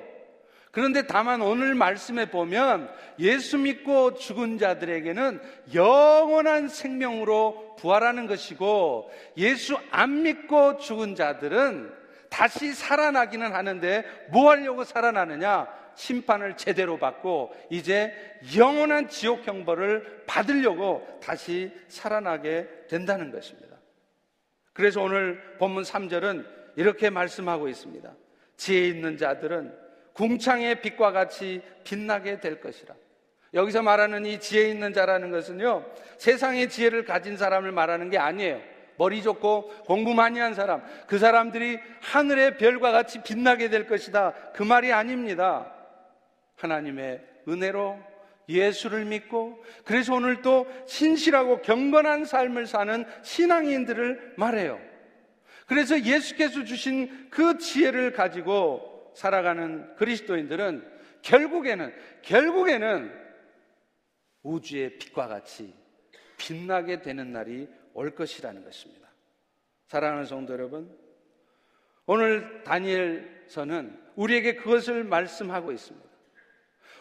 그런데 0.71 1.07
다만 1.07 1.41
오늘 1.41 1.73
말씀에 1.73 2.29
보면 2.29 2.91
예수 3.17 3.57
믿고 3.57 4.13
죽은 4.13 4.59
자들에게는 4.59 5.41
영원한 5.73 6.69
생명으로 6.69 7.75
부활하는 7.79 8.27
것이고 8.27 9.09
예수 9.37 9.77
안 9.89 10.21
믿고 10.23 10.77
죽은 10.77 11.15
자들은 11.15 11.98
다시 12.29 12.73
살아나기는 12.73 13.53
하는데 13.53 14.03
뭐 14.29 14.51
하려고 14.51 14.83
살아나느냐? 14.83 15.67
심판을 15.95 16.55
제대로 16.55 16.97
받고 16.97 17.53
이제 17.69 18.13
영원한 18.55 19.09
지옥 19.09 19.45
형벌을 19.45 20.23
받으려고 20.25 21.05
다시 21.21 21.71
살아나게 21.89 22.85
된다는 22.87 23.31
것입니다. 23.31 23.75
그래서 24.71 25.01
오늘 25.01 25.57
본문 25.57 25.83
3절은 25.83 26.45
이렇게 26.77 27.09
말씀하고 27.09 27.67
있습니다. 27.67 28.09
지혜 28.55 28.87
있는 28.87 29.17
자들은 29.17 29.73
궁창의 30.13 30.81
빛과 30.81 31.11
같이 31.11 31.61
빛나게 31.83 32.39
될 32.39 32.61
것이라. 32.61 32.95
여기서 33.53 33.81
말하는 33.81 34.25
이 34.25 34.39
지혜 34.39 34.69
있는 34.69 34.93
자라는 34.93 35.31
것은요, 35.31 35.85
세상의 36.17 36.69
지혜를 36.69 37.03
가진 37.03 37.35
사람을 37.35 37.71
말하는 37.71 38.09
게 38.09 38.17
아니에요. 38.17 38.61
머리 38.99 39.23
좋고 39.23 39.69
공부 39.85 40.13
많이 40.13 40.39
한 40.39 40.53
사람, 40.53 40.83
그 41.07 41.17
사람들이 41.19 41.79
하늘의 42.01 42.57
별과 42.57 42.91
같이 42.91 43.23
빛나게 43.23 43.69
될 43.69 43.87
것이다. 43.87 44.33
그 44.53 44.61
말이 44.61 44.91
아닙니다. 44.91 45.73
하나님의 46.57 47.23
은혜로 47.47 47.97
예수를 48.49 49.05
믿고 49.05 49.63
그래서 49.85 50.13
오늘 50.13 50.41
또 50.41 50.67
신실하고 50.85 51.61
경건한 51.61 52.25
삶을 52.25 52.67
사는 52.67 53.05
신앙인들을 53.23 54.33
말해요. 54.35 54.77
그래서 55.65 55.97
예수께서 56.01 56.65
주신 56.65 57.29
그 57.29 57.57
지혜를 57.57 58.11
가지고 58.11 59.13
살아가는 59.15 59.95
그리스도인들은 59.95 60.85
결국에는 61.21 61.93
결국에는 62.23 63.13
우주의 64.43 64.97
빛과 64.97 65.27
같이 65.27 65.73
빛나게 66.37 67.01
되는 67.01 67.31
날이 67.31 67.69
올 67.99 68.11
것이라는 68.11 68.63
것입니다. 68.63 69.09
사랑하는 69.87 70.23
성도 70.23 70.53
여러분, 70.53 70.89
오늘 72.05 72.63
다니엘서는 72.63 73.99
우리에게 74.15 74.55
그것을 74.55 75.03
말씀하고 75.03 75.73
있습니다. 75.73 76.07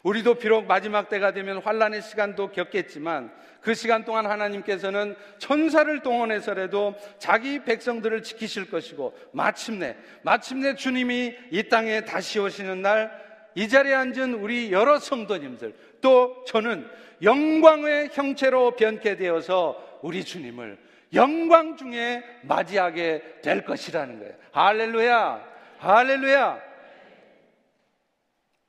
우리도 0.02 0.34
비록 0.34 0.66
마지막 0.66 1.08
때가 1.08 1.32
되면 1.32 1.58
환란의 1.58 2.02
시간도 2.02 2.50
겪겠지만 2.50 3.32
그 3.60 3.74
시간 3.74 4.04
동안 4.04 4.26
하나님께서는 4.26 5.14
천사를 5.38 6.02
동원해서라도 6.02 6.96
자기 7.18 7.62
백성들을 7.62 8.22
지키실 8.24 8.68
것이고 8.68 9.16
마침내 9.32 9.96
마침내 10.22 10.74
주님이 10.74 11.36
이 11.52 11.68
땅에 11.68 12.04
다시 12.04 12.40
오시는 12.40 12.82
날 12.82 13.28
이 13.58 13.68
자리에 13.68 13.92
앉은 13.92 14.34
우리 14.34 14.70
여러 14.70 15.00
성도님들 15.00 15.74
또 16.00 16.44
저는 16.46 16.88
영광의 17.22 18.10
형체로 18.12 18.76
변케 18.76 19.16
되어서 19.16 19.98
우리 20.00 20.22
주님을 20.22 20.78
영광 21.12 21.76
중에 21.76 22.22
맞이하게 22.42 23.40
될 23.42 23.64
것이라는 23.64 24.18
거예요. 24.18 24.34
할렐루야! 24.52 25.48
할렐루야! 25.78 26.60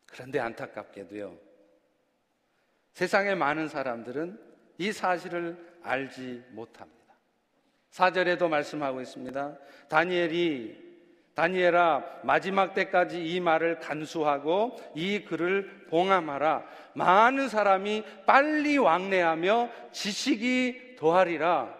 그런데 0.06 0.40
안타깝게도요. 0.40 1.38
세상의 2.94 3.36
많은 3.36 3.68
사람들은 3.68 4.40
이 4.78 4.92
사실을 4.92 5.58
알지 5.84 6.44
못합니다. 6.50 7.16
사절에도 7.90 8.50
말씀하고 8.50 9.02
있습니다. 9.02 9.58
다니엘이 9.88 10.90
다니엘아 11.36 12.22
마지막 12.24 12.74
때까지 12.74 13.24
이 13.26 13.40
말을 13.40 13.80
간수하고 13.80 14.78
이 14.94 15.24
글을 15.24 15.86
봉함하라. 15.90 16.66
많은 16.96 17.48
사람이 17.48 18.04
빨리 18.26 18.78
왕래하며 18.78 19.70
지식이 19.94 20.98
더하리라. 20.98 21.79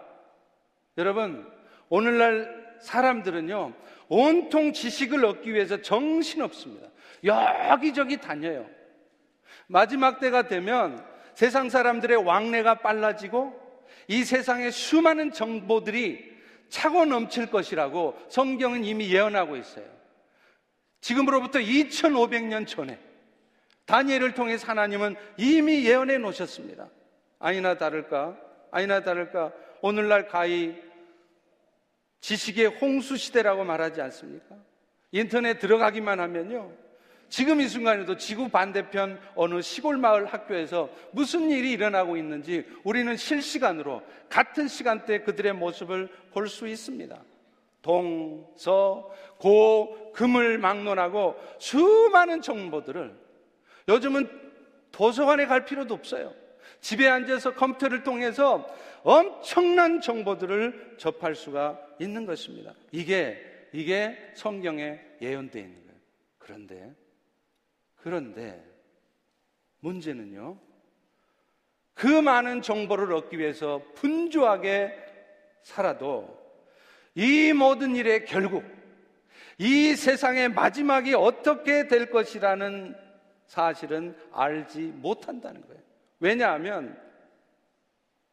여러분 1.00 1.50
오늘날 1.88 2.76
사람들은요 2.80 3.72
온통 4.08 4.72
지식을 4.72 5.24
얻기 5.24 5.54
위해서 5.54 5.80
정신없습니다. 5.80 6.88
여기저기 7.24 8.18
다녀요. 8.18 8.68
마지막 9.66 10.20
때가 10.20 10.42
되면 10.42 11.04
세상 11.34 11.70
사람들의 11.70 12.24
왕래가 12.24 12.76
빨라지고 12.76 13.58
이 14.08 14.24
세상의 14.24 14.72
수많은 14.72 15.32
정보들이 15.32 16.30
차고 16.68 17.06
넘칠 17.06 17.46
것이라고 17.46 18.18
성경은 18.28 18.84
이미 18.84 19.12
예언하고 19.12 19.56
있어요. 19.56 19.86
지금으로부터 21.00 21.60
2500년 21.60 22.66
전에 22.66 22.98
다니엘을 23.86 24.34
통해 24.34 24.56
하나님은 24.62 25.16
이미 25.36 25.84
예언해 25.86 26.18
놓으셨습니다. 26.18 26.88
아니나 27.38 27.78
다를까? 27.78 28.36
아니나 28.70 29.02
다를까? 29.02 29.52
오늘날 29.82 30.28
가히 30.28 30.89
지식의 32.20 32.78
홍수 32.80 33.16
시대라고 33.16 33.64
말하지 33.64 34.00
않습니까? 34.02 34.56
인터넷 35.12 35.58
들어가기만 35.58 36.20
하면요. 36.20 36.72
지금 37.28 37.60
이 37.60 37.68
순간에도 37.68 38.16
지구 38.16 38.48
반대편 38.48 39.20
어느 39.36 39.62
시골 39.62 39.96
마을 39.96 40.26
학교에서 40.26 40.90
무슨 41.12 41.48
일이 41.50 41.70
일어나고 41.72 42.16
있는지 42.16 42.66
우리는 42.82 43.16
실시간으로 43.16 44.02
같은 44.28 44.66
시간대 44.66 45.22
그들의 45.22 45.52
모습을 45.54 46.08
볼 46.32 46.48
수 46.48 46.66
있습니다. 46.66 47.16
동, 47.82 48.46
서, 48.56 49.10
고, 49.38 50.12
금을 50.12 50.58
막론하고 50.58 51.36
수많은 51.58 52.42
정보들을 52.42 53.14
요즘은 53.88 54.28
도서관에 54.92 55.46
갈 55.46 55.64
필요도 55.64 55.94
없어요. 55.94 56.34
집에 56.80 57.08
앉아서 57.08 57.54
컴퓨터를 57.54 58.02
통해서 58.02 58.66
엄청난 59.02 60.00
정보들을 60.00 60.96
접할 60.98 61.34
수가 61.34 61.80
있는 61.98 62.26
것입니다. 62.26 62.74
이게, 62.92 63.38
이게 63.72 64.16
성경에 64.34 65.00
예언되어 65.20 65.62
있는 65.62 65.86
거예요. 65.86 66.00
그런데 66.38 66.94
그런데 68.02 68.64
문제는요, 69.80 70.58
그 71.94 72.06
많은 72.06 72.62
정보를 72.62 73.12
얻기 73.12 73.38
위해서 73.38 73.82
분주하게 73.94 74.94
살아도 75.62 76.38
이 77.14 77.52
모든 77.52 77.94
일의 77.94 78.24
결국, 78.24 78.64
이 79.58 79.94
세상의 79.94 80.50
마지막이 80.50 81.14
어떻게 81.14 81.88
될 81.88 82.10
것이라는 82.10 82.96
사실은 83.46 84.16
알지 84.32 84.92
못한다는 84.96 85.60
거예요. 85.66 85.82
왜냐하면 86.20 86.98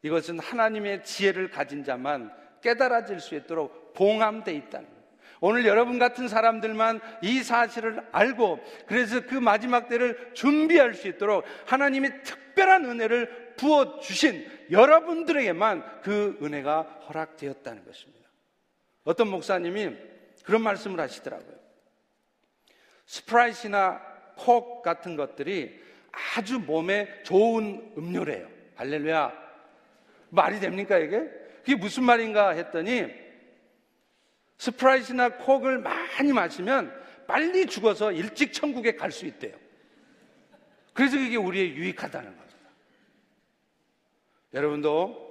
이것은 0.08 0.40
하나님의 0.40 1.04
지혜를 1.04 1.50
가진 1.50 1.84
자만 1.84 2.34
깨달아질 2.62 3.20
수 3.20 3.36
있도록 3.36 3.94
봉함되어 3.94 4.54
있다는 4.54 4.88
거예요. 4.88 4.98
오늘 5.40 5.66
여러분 5.66 6.00
같은 6.00 6.28
사람들만 6.28 7.00
이 7.22 7.44
사실을 7.44 8.04
알고 8.12 8.60
그래서 8.88 9.22
그 9.22 9.36
마지막 9.36 9.88
때를 9.88 10.32
준비할 10.34 10.96
수 10.96 11.08
있도록 11.08 11.44
하나님이 11.66 12.24
특별한 12.24 12.86
은혜를 12.86 13.54
부어 13.58 14.00
주신 14.00 14.50
여러분들에게만 14.72 16.02
그 16.02 16.40
은혜가 16.42 16.82
허락되었다는 17.08 17.86
것입니다. 17.86 18.28
어떤 19.04 19.28
목사님이 19.30 19.96
그런 20.44 20.62
말씀을 20.64 21.00
하시더라고요. 21.00 21.56
Sprite나 23.06 24.02
Coke 24.38 24.82
같은 24.82 25.16
것들이 25.16 25.80
아주 26.36 26.60
몸에 26.60 27.24
좋은 27.24 27.94
음료래요. 27.98 28.48
할렐루야. 28.76 29.47
말이 30.30 30.60
됩니까, 30.60 30.98
이게? 30.98 31.30
그게 31.60 31.76
무슨 31.76 32.04
말인가 32.04 32.52
했더니 32.52 33.08
Sprite나 34.58 35.38
Coke을 35.38 35.80
많이 35.80 36.34
마시면 36.34 36.94
빨리 37.28 37.66
죽어서 37.66 38.12
일찍 38.12 38.54
천국에 38.54 38.96
갈 38.96 39.12
수 39.12 39.26
있대요. 39.26 39.56
그래서 40.94 41.18
그게 41.18 41.36
우리의 41.36 41.76
유익하다는 41.76 42.36
겁니다. 42.36 42.58
여러분도 44.54 45.28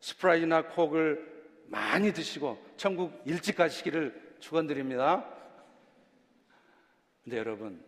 Sprite나 0.00 0.68
Coke을 0.68 1.30
많이 1.66 2.12
드시고 2.12 2.64
천국 2.76 3.20
일찍 3.26 3.56
가시기를 3.56 4.36
축원드립니다. 4.40 5.28
근데 7.24 7.38
여러분 7.38 7.84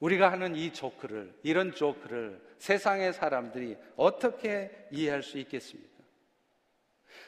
우리가 0.00 0.30
하는 0.30 0.56
이 0.56 0.72
조크를 0.72 1.34
이런 1.42 1.72
조크를 1.72 2.40
세상의 2.58 3.12
사람들이 3.12 3.76
어떻게 3.96 4.70
이해할 4.90 5.22
수 5.22 5.38
있겠습니까? 5.38 5.90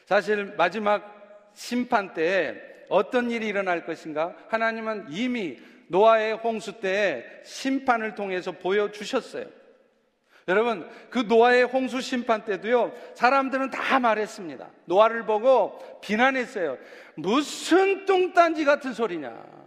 사실 0.05 0.45
마지막 0.57 1.51
심판 1.53 2.13
때에 2.13 2.55
어떤 2.89 3.29
일이 3.29 3.47
일어날 3.47 3.85
것인가? 3.85 4.35
하나님은 4.49 5.07
이미 5.09 5.57
노아의 5.87 6.33
홍수 6.33 6.79
때에 6.79 7.23
심판을 7.43 8.15
통해서 8.15 8.51
보여주셨어요. 8.51 9.45
여러분, 10.47 10.89
그 11.11 11.19
노아의 11.19 11.63
홍수 11.65 12.01
심판 12.01 12.43
때도요, 12.43 12.91
사람들은 13.13 13.69
다 13.69 13.99
말했습니다. 13.99 14.67
노아를 14.85 15.25
보고 15.25 15.77
비난했어요. 16.01 16.77
무슨 17.15 18.05
똥단지 18.05 18.65
같은 18.65 18.93
소리냐. 18.93 19.59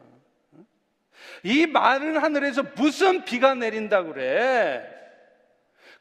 이 1.45 1.67
마른 1.67 2.17
하늘에서 2.17 2.65
무슨 2.77 3.25
비가 3.25 3.55
내린다 3.55 4.03
그래. 4.03 4.92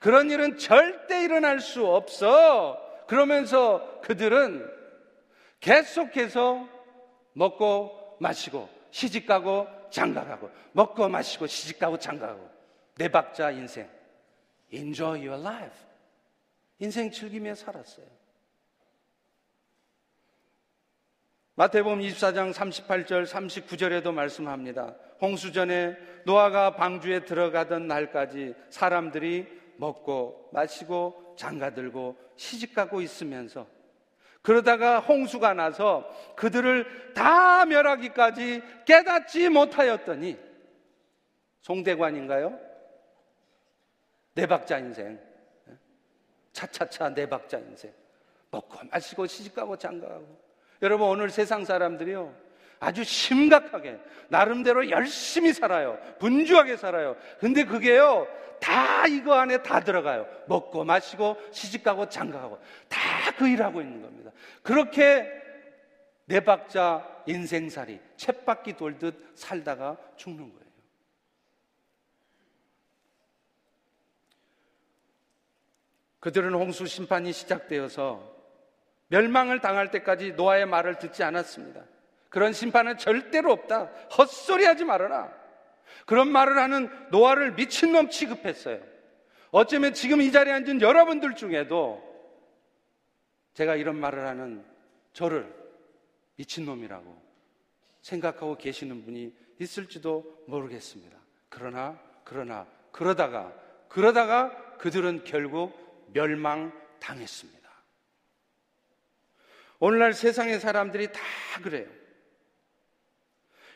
그런 0.02 0.32
일은 0.32 0.58
절대 0.58 1.24
일어날 1.24 1.60
수 1.60 1.86
없어. 1.86 3.06
그러면서 3.08 4.02
그들은 4.02 4.68
계속해서 5.60 6.68
먹고 7.34 8.18
마시고 8.20 8.68
시집가고 8.90 9.68
장가가고 9.92 10.50
먹고 10.72 11.08
마시고 11.08 11.46
시집가고 11.46 12.00
장가가고. 12.00 12.50
네 12.96 13.10
박자 13.10 13.52
인생. 13.52 13.88
Enjoy 14.74 15.28
your 15.28 15.40
life. 15.40 15.78
인생 16.80 17.12
즐기며 17.12 17.54
살았어요. 17.54 18.08
마태복음 21.54 22.00
24장 22.00 22.52
38절 22.52 23.28
39절에도 23.28 24.12
말씀합니다. 24.12 24.96
홍수전에 25.22 25.96
노아가 26.26 26.76
방주에 26.76 27.26
들어가던 27.26 27.86
날까지 27.86 28.56
사람들이 28.72 29.61
먹고 29.82 30.50
마시고 30.54 31.34
장가들고 31.38 32.15
시집가고 32.36 33.02
있으면서 33.02 33.65
그러다가 34.44 35.00
홍수가 35.00 35.56
나서 35.56 36.08
그들을 36.36 37.13
다 37.15 37.65
멸하기까지 37.65 38.62
깨닫지 38.86 39.50
못하였더니 39.50 40.38
송대관인가요? 41.62 42.60
네 44.36 44.46
박자 44.46 44.78
인생. 44.78 45.20
차차차 46.54 47.13
네 47.15 47.28
박자 47.28 47.58
인생. 47.58 47.91
먹고 48.52 48.80
마시고 48.91 49.26
시집가고 49.26 49.78
장가가고. 49.78 50.41
여러분 50.84 51.08
오늘 51.08 51.32
세상 51.32 51.65
사람들이요. 51.65 52.52
아주 52.80 53.04
심각하게 53.04 54.00
나름대로 54.30 54.89
열심히 54.89 55.54
살아요. 55.54 56.00
분주하게 56.20 56.78
살아요. 56.78 57.15
근데 57.39 57.63
그게요. 57.63 58.28
다 58.62 59.08
이거 59.08 59.34
안에 59.34 59.62
다 59.63 59.82
들어가요. 59.82 60.26
먹고 60.47 60.86
마시고 60.86 61.36
시집가고 61.52 62.08
장가가고 62.08 62.62
다 62.88 63.21
그 63.41 63.47
일하고 63.47 63.82
있는 63.82 64.04
겁니다. 64.04 64.32
그렇게 64.62 65.28
네 66.26 66.41
박자 66.41 67.24
인생살이 67.26 68.00
쳇바퀴 68.17 68.78
돌듯 68.78 69.32
살다가 69.34 69.97
죽는 70.15 70.54
거예요. 70.54 70.71
그들은 76.19 76.54
홍수 76.54 76.86
심판이 76.86 77.34
시작되어서 77.34 78.32
멸망을 79.08 79.60
당할 79.60 79.89
때까지 79.89 80.34
노아의 80.34 80.67
말을 80.67 81.00
듣지 81.00 81.24
않았습니다. 81.24 81.84
그런 82.30 82.54
심판은 82.54 83.00
절대로 83.00 83.52
없다. 83.52 83.86
헛소리 84.15 84.65
하지 84.65 84.86
말아라. 84.86 85.34
그런 86.06 86.32
말을 86.32 86.58
하는 86.58 86.89
노아를 87.12 87.54
미친놈 87.54 88.10
취급했어요. 88.10 88.82
어쩌면 89.51 89.93
지금 89.93 90.21
이 90.21 90.32
자리에 90.32 90.54
앉은 90.54 90.82
여러분들 90.82 91.36
중에도 91.36 92.01
제가 93.54 93.75
이런 93.75 93.99
말을 93.99 94.25
하는 94.25 94.65
저를 95.13 95.54
미친놈이라고 96.38 97.21
생각하고 98.01 98.58
계시는 98.58 99.04
분이 99.06 99.34
있을지도 99.60 100.43
모르겠습니다. 100.47 101.17
그러나, 101.49 101.99
그러나, 102.23 102.65
그러다가, 102.91 103.54
그러다가 103.89 104.77
그들은 104.77 105.23
결국 105.25 106.10
멸망당했습니다. 106.13 107.62
오늘날 109.80 110.13
세상의 110.13 110.60
사람들이 110.60 111.12
다 111.12 111.19
그래요. 111.62 111.88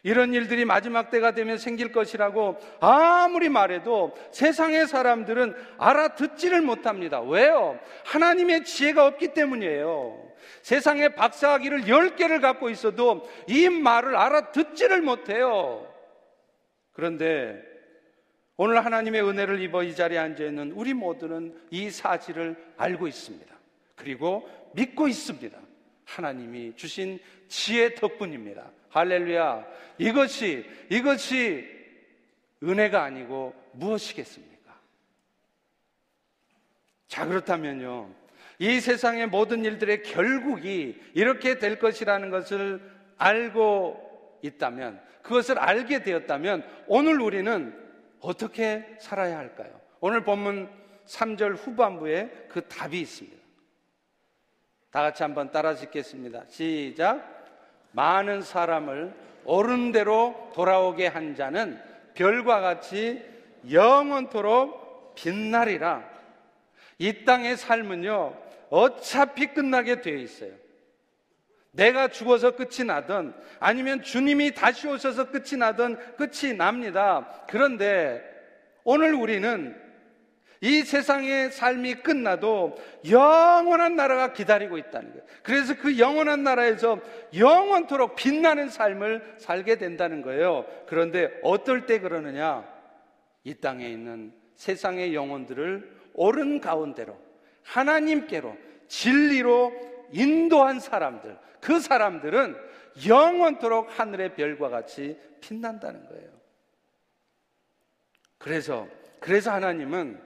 이런 0.06 0.36
일들이 0.36 0.66
마지막 0.66 1.10
때가 1.10 1.32
되면 1.32 1.58
생길 1.58 1.92
것이라고 1.92 2.60
아무리 2.80 3.50
말해도 3.50 4.16
세상의 4.32 4.88
사람들은 4.88 5.56
알아듣지를 5.80 6.62
못합니다. 6.62 7.22
왜요? 7.22 7.80
하나님의 8.06 8.66
지혜가 8.66 9.08
없기 9.08 9.34
때문이에요. 9.34 10.32
세상에 10.62 11.10
박사학위를 11.10 11.86
10개를 11.86 12.40
갖고 12.40 12.70
있어도 12.70 13.28
이 13.48 13.68
말을 13.68 14.16
알아듣지를 14.16 15.02
못해요. 15.02 15.92
그런데 16.92 17.60
오늘 18.58 18.86
하나님의 18.86 19.28
은혜를 19.28 19.60
입어 19.64 19.82
이 19.82 19.96
자리에 19.96 20.20
앉아 20.20 20.44
있는 20.44 20.72
우리 20.74 20.94
모두는 20.94 21.60
이 21.72 21.90
사실을 21.90 22.56
알고 22.78 23.08
있습니다. 23.08 23.56
그리고 23.96 24.48
믿고 24.76 25.08
있습니다. 25.08 25.58
하나님이 26.06 26.76
주신 26.76 27.18
지혜 27.48 27.96
덕분입니다. 27.96 28.70
할렐루야. 28.96 29.66
이것이, 29.98 30.66
이것이 30.90 31.70
은혜가 32.64 33.04
아니고 33.04 33.54
무엇이겠습니까? 33.74 34.74
자, 37.10 37.26
그렇다면요. 37.26 38.10
이 38.60 38.80
세상의 38.80 39.28
모든 39.28 39.66
일들의 39.66 40.04
결국이 40.04 40.98
이렇게 41.14 41.60
될 41.60 41.78
것이라는 41.78 42.30
것을 42.30 42.82
알고 43.18 44.40
있다면, 44.42 45.02
그것을 45.24 45.60
알게 45.60 46.02
되었다면, 46.02 46.66
오늘 46.88 47.20
우리는 47.20 47.78
어떻게 48.22 48.96
살아야 49.02 49.38
할까요? 49.38 49.78
오늘 50.00 50.24
본문 50.24 50.70
3절 51.06 51.58
후반부에 51.58 52.48
그 52.48 52.66
답이 52.70 53.02
있습니다. 53.02 53.44
다 54.90 55.02
같이 55.02 55.22
한번 55.22 55.52
따라 55.52 55.76
짓겠습니다. 55.76 56.46
시작. 56.48 57.35
많은 57.96 58.42
사람을 58.42 59.14
옳은대로 59.46 60.52
돌아오게 60.54 61.08
한 61.08 61.36
자는 61.36 61.82
별과 62.14 62.60
같이 62.60 63.24
영원토록 63.72 65.16
빛나리라. 65.16 66.04
이 66.98 67.24
땅의 67.26 67.58
삶은요, 67.58 68.36
어차피 68.70 69.48
끝나게 69.48 70.02
되어 70.02 70.16
있어요. 70.16 70.52
내가 71.72 72.08
죽어서 72.08 72.52
끝이 72.56 72.86
나든 72.86 73.34
아니면 73.60 74.02
주님이 74.02 74.54
다시 74.54 74.88
오셔서 74.88 75.30
끝이 75.32 75.58
나든 75.58 75.98
끝이 76.16 76.54
납니다. 76.54 77.44
그런데 77.50 78.24
오늘 78.84 79.14
우리는 79.14 79.85
이 80.62 80.82
세상의 80.82 81.52
삶이 81.52 81.96
끝나도 81.96 82.76
영원한 83.10 83.96
나라가 83.96 84.34
기다리고 84.34 84.78
있다는 84.78 85.12
거예요. 85.12 85.26
그래서 85.44 85.76
그 85.76 86.00
영원한 86.00 86.44
나라에서 86.44 87.00
영원토록 87.36 88.16
빛나는 88.16 88.70
삶을 88.70 89.36
살게 89.38 89.78
된다는 89.78 90.22
거예요. 90.22 90.66
그런데 90.88 91.32
어떨 91.44 91.86
때 91.86 92.00
그러느냐? 92.00 92.66
이 93.44 93.54
땅에 93.56 93.88
있는 93.88 94.34
세상의 94.56 95.14
영혼들을 95.14 95.96
옳은 96.14 96.62
가운데로 96.62 97.18
하나님께로 97.64 98.56
진리로 98.88 99.74
인도한 100.12 100.80
사람들, 100.80 101.38
그 101.60 101.80
사람들은 101.80 102.56
영원토록 103.08 104.00
하늘의 104.00 104.36
별과 104.36 104.70
같이 104.70 105.20
빛난다는 105.42 106.08
거예요. 106.08 106.30
그래서, 108.38 108.88
그래서 109.20 109.52
하나님은 109.52 110.22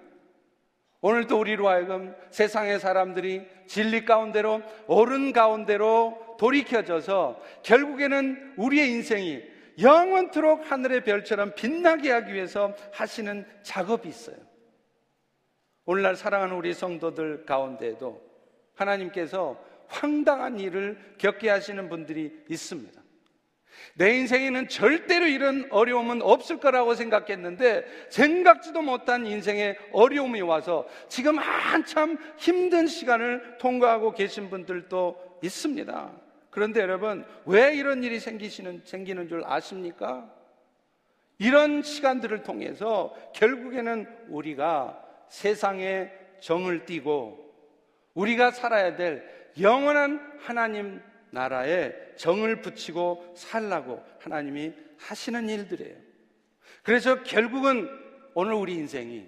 오늘도 1.02 1.40
우리로 1.40 1.70
하여금 1.70 2.14
세상의 2.30 2.80
사람들이 2.80 3.48
진리 3.68 4.04
가운데로 4.04 4.62
옳은 4.88 5.32
가운데로 5.32 6.36
돌이켜져서 6.38 7.42
결국에는 7.64 8.56
우리의 8.58 8.92
인생이 8.92 9.42
영원토록 9.82 10.70
하늘의 10.70 11.06
별처럼 11.06 11.54
빛나게 11.56 12.12
하기 12.12 12.34
위해서 12.34 12.76
하시는 12.92 13.46
작업이 13.64 14.10
있어요. 14.10 14.36
오늘날 15.86 16.18
사랑하는 16.18 16.56
우리 16.56 16.74
성도들 16.74 17.46
가운데에도 17.46 18.22
하나님께서 18.76 19.58
황당한 19.88 20.60
일을 20.60 21.16
겪게 21.18 21.50
하시는 21.50 21.88
분들이 21.88 22.44
있습니다. 22.50 22.99
내 23.96 24.18
인생에는 24.18 24.68
절대로 24.68 25.26
이런 25.28 25.68
어려움은 25.72 26.22
없을 26.22 26.60
거라고 26.60 26.96
생각했는데 26.96 27.86
생각지도 28.10 28.82
못한 28.82 29.26
인생의 29.26 29.78
어려움이 29.92 30.42
와서 30.42 30.88
지금 31.08 31.38
한참 31.38 32.18
힘든 32.38 32.88
시간을 32.88 33.58
통과하고 33.60 34.13
계신 34.13 34.50
분들도 34.50 35.39
있습니다. 35.44 36.12
그런데 36.50 36.82
여러분, 36.82 37.26
왜 37.46 37.76
이런 37.76 38.04
일이 38.04 38.20
생기시는, 38.20 38.82
생기는 38.84 39.28
줄 39.28 39.44
아십니까? 39.46 40.30
이런 41.38 41.82
시간들을 41.82 42.44
통해서 42.44 43.15
결국에는 43.34 44.08
우리가 44.28 45.02
세상에 45.30 46.12
정을 46.42 46.86
띠고 46.86 47.50
우리가 48.13 48.52
살아야 48.52 48.96
될 48.96 49.24
영원한 49.60 50.38
하나님 50.39 51.02
나라에 51.32 51.94
정을 52.15 52.62
붙이고 52.62 53.34
살라고 53.36 54.04
하나님이 54.20 54.74
하시는 54.98 55.50
일들이에요. 55.50 55.96
그래서 56.84 57.24
결국은 57.24 57.89
오늘 58.34 58.54
우리 58.54 58.74
인생이 58.76 59.28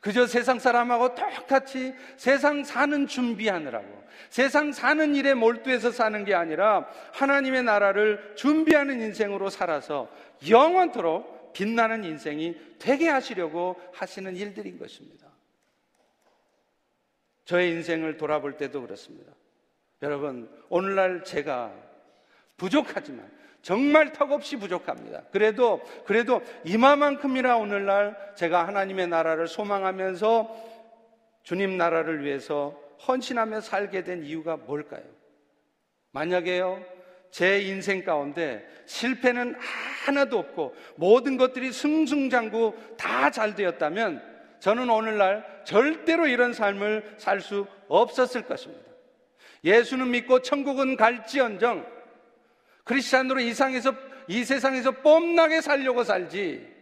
그저 0.00 0.26
세상 0.26 0.58
사람하고 0.58 1.14
똑같이 1.14 1.92
세상 2.16 2.62
사는 2.64 3.06
준비하느라고 3.06 4.04
세상 4.30 4.72
사는 4.72 5.14
일에 5.14 5.34
몰두해서 5.34 5.90
사는 5.90 6.24
게 6.24 6.34
아니라 6.34 6.88
하나님의 7.12 7.64
나라를 7.64 8.34
준비하는 8.36 9.00
인생으로 9.00 9.50
살아서 9.50 10.10
영원토록 10.48 11.52
빛나는 11.54 12.04
인생이 12.04 12.54
되게 12.78 13.08
하시려고 13.08 13.80
하시는 13.92 14.36
일들인 14.36 14.78
것입니다. 14.78 15.26
저의 17.44 17.70
인생을 17.70 18.16
돌아볼 18.16 18.56
때도 18.56 18.82
그렇습니다. 18.82 19.32
여러분, 20.02 20.50
오늘날 20.68 21.24
제가 21.24 21.72
부족하지만 22.56 23.30
정말 23.62 24.12
턱없이 24.12 24.56
부족합니다. 24.56 25.22
그래도, 25.32 25.82
그래도 26.04 26.42
이마만큼이나 26.64 27.56
오늘날 27.56 28.16
제가 28.36 28.66
하나님의 28.66 29.08
나라를 29.08 29.48
소망하면서 29.48 30.76
주님 31.42 31.76
나라를 31.76 32.24
위해서 32.24 32.78
헌신하며 33.06 33.60
살게 33.60 34.04
된 34.04 34.24
이유가 34.24 34.56
뭘까요? 34.56 35.02
만약에요, 36.12 36.82
제 37.30 37.60
인생 37.60 38.04
가운데 38.04 38.66
실패는 38.86 39.56
하나도 40.06 40.38
없고 40.38 40.74
모든 40.94 41.36
것들이 41.36 41.72
승승장구 41.72 42.74
다 42.96 43.30
잘 43.30 43.54
되었다면 43.54 44.22
저는 44.60 44.88
오늘날 44.88 45.44
절대로 45.64 46.26
이런 46.26 46.52
삶을 46.52 47.16
살 47.18 47.40
수 47.40 47.66
없었을 47.88 48.42
것입니다. 48.42 48.85
예수는 49.64 50.10
믿고 50.10 50.42
천국은 50.42 50.96
갈지언정 50.96 51.86
크리스찬으로 52.84 53.40
이상에서 53.40 53.94
이 54.28 54.44
세상에서 54.44 54.90
뽐나게 55.02 55.60
살려고 55.60 56.04
살지. 56.04 56.74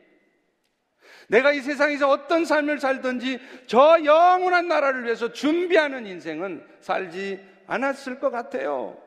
내가 1.28 1.52
이 1.52 1.60
세상에서 1.60 2.08
어떤 2.08 2.44
삶을 2.44 2.80
살든지 2.80 3.40
저 3.66 4.04
영원한 4.04 4.68
나라를 4.68 5.04
위해서 5.04 5.32
준비하는 5.32 6.06
인생은 6.06 6.66
살지 6.80 7.40
않았을 7.66 8.20
것 8.20 8.30
같아요. 8.30 9.00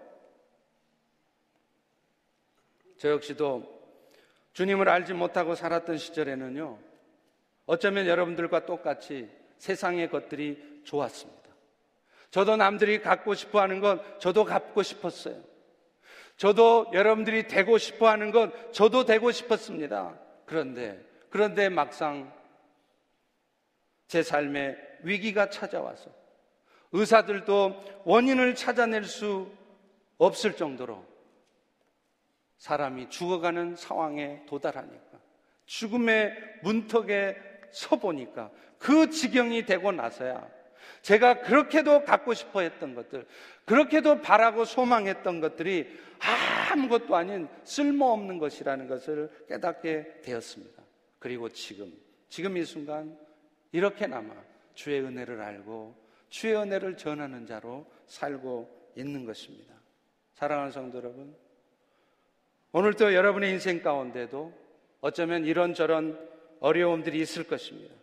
저 2.97 3.10
역시도 3.10 3.77
주님을 4.53 4.89
알지 4.89 5.13
못하고 5.13 5.53
살았던 5.53 5.97
시절에는요, 5.97 6.80
어쩌면 7.67 8.08
여러분들과 8.08 8.65
똑같이 8.65 9.30
세상의 9.60 10.10
것들이 10.10 10.82
좋았습니다. 10.84 11.37
저도 12.38 12.56
남들이 12.56 13.02
갖고 13.02 13.34
싶어 13.34 13.62
하는 13.62 13.80
건 13.80 14.00
저도 14.19 14.45
갖고 14.45 14.84
싶었어요. 14.84 15.41
저도 16.36 16.86
여러분들이 16.93 17.47
되고 17.47 17.80
싶어 17.80 18.10
하는 18.10 18.30
건 18.30 18.54
저도 18.71 19.06
되고 19.06 19.32
싶었습니다. 19.32 20.19
그런데, 20.45 21.04
그런데 21.32 21.67
막상 21.67 22.32
제 24.08 24.21
삶에 24.21 24.78
위기가 25.02 25.50
찾아와서 25.50 26.12
의사들도 26.91 28.04
원인을 28.06 28.54
찾아낼 28.54 29.06
수 29.06 29.52
없을 30.19 30.56
정도로 30.56 31.04
사람이 32.60 33.10
죽어가는 33.10 33.78
상황에 33.78 34.43
도달하니까 34.45 35.17
죽음의 35.65 36.60
문턱에 36.62 37.36
서 37.71 37.95
보니까 37.95 38.52
그 38.78 39.10
지경이 39.10 39.65
되고 39.65 39.91
나서야 39.91 40.57
제가 41.02 41.42
그렇게도 41.42 42.04
갖고 42.04 42.34
싶어 42.34 42.62
했던 42.62 42.96
것들, 42.96 43.26
그렇게도 43.66 44.22
바라고 44.22 44.66
소망했던 44.66 45.42
것들이 45.42 45.88
아무것도 46.72 47.16
아닌 47.16 47.48
쓸모없는 47.63 48.40
것이라는 48.40 48.88
것을 48.88 49.30
깨닫게 49.48 50.22
되었습니다. 50.24 50.84
그리고 51.20 51.50
지금, 51.50 51.94
지금 52.30 52.58
이 52.58 52.63
순간 52.63 53.18
이렇게나마 53.72 54.34
주의 54.74 55.02
은혜를 55.02 55.42
알고 55.42 55.96
주의 56.30 56.56
은혜를 56.56 56.98
전하는 56.98 57.46
자로 57.46 57.86
살고 58.08 58.92
있는 58.96 59.26
것입니다. 59.26 59.74
사랑하는 60.34 60.72
성도 60.72 60.98
여러분, 61.00 61.36
오늘도 62.72 63.13
여러분의 63.13 63.52
인생 63.52 63.82
가운데도 63.82 64.54
어쩌면 65.02 65.46
이런저런 65.46 66.20
어려움들이 66.60 67.20
있을 67.20 67.46
것입니다. 67.46 67.94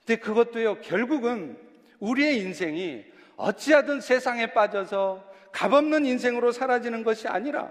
근데 0.00 0.20
그것도요, 0.20 0.80
결국은 0.80 1.69
우리의 2.00 2.38
인생이 2.38 3.04
어찌하든 3.36 4.00
세상에 4.00 4.52
빠져서 4.52 5.30
값없는 5.52 6.04
인생으로 6.06 6.52
사라지는 6.52 7.04
것이 7.04 7.28
아니라 7.28 7.70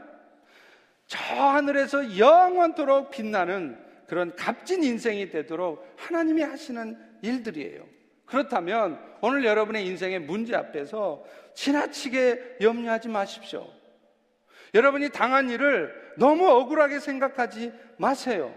저 1.06 1.18
하늘에서 1.20 2.18
영원토록 2.18 3.12
빛나는 3.12 3.78
그런 4.08 4.36
값진 4.36 4.84
인생이 4.84 5.30
되도록 5.30 5.94
하나님이 5.98 6.42
하시는 6.42 6.98
일들이에요. 7.22 7.86
그렇다면 8.26 9.00
오늘 9.22 9.44
여러분의 9.44 9.86
인생의 9.88 10.20
문제 10.20 10.56
앞에서 10.56 11.24
지나치게 11.56 12.58
염려하지 12.62 13.10
마십시오. 13.10 13.68
여러분이 14.74 15.10
당한 15.10 15.50
일을 15.50 16.13
너무 16.18 16.48
억울하게 16.48 17.00
생각하지 17.00 17.74
마세요. 17.98 18.54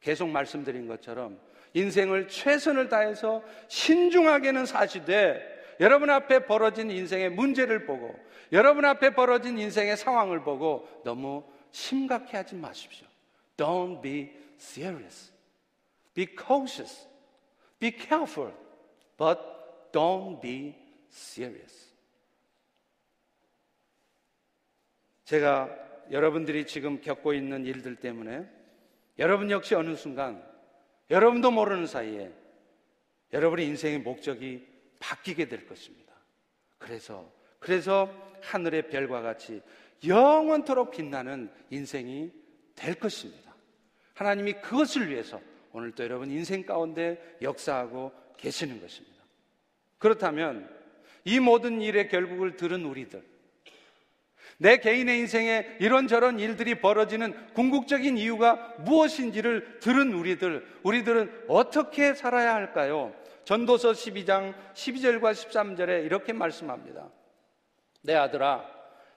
계속 0.00 0.28
말씀드린 0.28 0.86
것처럼 0.86 1.40
인생을 1.76 2.28
최선을 2.28 2.88
다해서 2.88 3.42
신중하게는 3.68 4.64
사시되 4.64 5.76
여러분 5.78 6.08
앞에 6.08 6.46
벌어진 6.46 6.90
인생의 6.90 7.30
문제를 7.30 7.84
보고 7.84 8.18
여러분 8.52 8.86
앞에 8.86 9.10
벌어진 9.10 9.58
인생의 9.58 9.98
상황을 9.98 10.42
보고 10.42 10.88
너무 11.04 11.44
심각해 11.72 12.38
하지 12.38 12.54
마십시오. 12.54 13.06
Don't 13.58 14.00
be 14.00 14.32
serious. 14.58 15.30
Be 16.14 16.26
cautious. 16.26 17.06
Be 17.78 17.92
careful. 17.92 18.52
But 19.18 19.38
don't 19.92 20.40
be 20.40 20.74
serious. 21.10 21.92
제가 25.24 25.68
여러분들이 26.10 26.66
지금 26.66 27.02
겪고 27.02 27.34
있는 27.34 27.66
일들 27.66 27.96
때문에 27.96 28.48
여러분 29.18 29.50
역시 29.50 29.74
어느 29.74 29.94
순간 29.94 30.42
여러분도 31.10 31.50
모르는 31.50 31.86
사이에 31.86 32.32
여러분의 33.32 33.66
인생의 33.66 34.00
목적이 34.00 34.66
바뀌게 34.98 35.48
될 35.48 35.66
것입니다. 35.66 36.14
그래서, 36.78 37.30
그래서 37.58 38.10
하늘의 38.42 38.88
별과 38.88 39.22
같이 39.22 39.60
영원토록 40.06 40.90
빛나는 40.90 41.50
인생이 41.70 42.32
될 42.74 42.94
것입니다. 42.94 43.54
하나님이 44.14 44.54
그것을 44.54 45.10
위해서 45.10 45.40
오늘도 45.72 46.04
여러분 46.04 46.30
인생 46.30 46.64
가운데 46.64 47.36
역사하고 47.42 48.12
계시는 48.36 48.80
것입니다. 48.80 49.16
그렇다면 49.98 50.70
이 51.24 51.40
모든 51.40 51.82
일의 51.82 52.08
결국을 52.08 52.56
들은 52.56 52.84
우리들, 52.84 53.22
내 54.58 54.78
개인의 54.78 55.18
인생에 55.18 55.76
이런저런 55.80 56.38
일들이 56.38 56.76
벌어지는 56.76 57.34
궁극적인 57.52 58.16
이유가 58.16 58.74
무엇인지를 58.78 59.80
들은 59.80 60.12
우리들, 60.12 60.66
우리들은 60.82 61.44
어떻게 61.48 62.14
살아야 62.14 62.54
할까요? 62.54 63.12
전도서 63.44 63.92
12장 63.92 64.54
12절과 64.74 65.32
13절에 65.32 66.04
이렇게 66.04 66.32
말씀합니다. 66.32 67.08
내 68.02 68.14
아들아, 68.14 68.64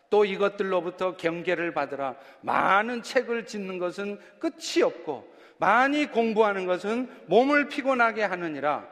또 0.09 0.25
이것들로부터 0.25 1.15
경계를 1.15 1.73
받으라. 1.73 2.15
많은 2.41 3.01
책을 3.01 3.45
짓는 3.45 3.79
것은 3.79 4.19
끝이 4.39 4.83
없고, 4.83 5.33
많이 5.57 6.05
공부하는 6.05 6.65
것은 6.65 7.09
몸을 7.27 7.69
피곤하게 7.69 8.23
하느니라. 8.23 8.87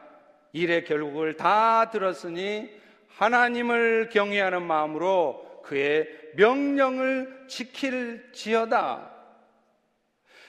일의 0.52 0.84
결국을 0.84 1.36
다 1.36 1.90
들었으니 1.90 2.70
하나님을 3.16 4.08
경외하는 4.10 4.62
마음으로 4.62 5.47
그의 5.68 6.08
명령을 6.34 7.44
지킬지어다. 7.46 9.14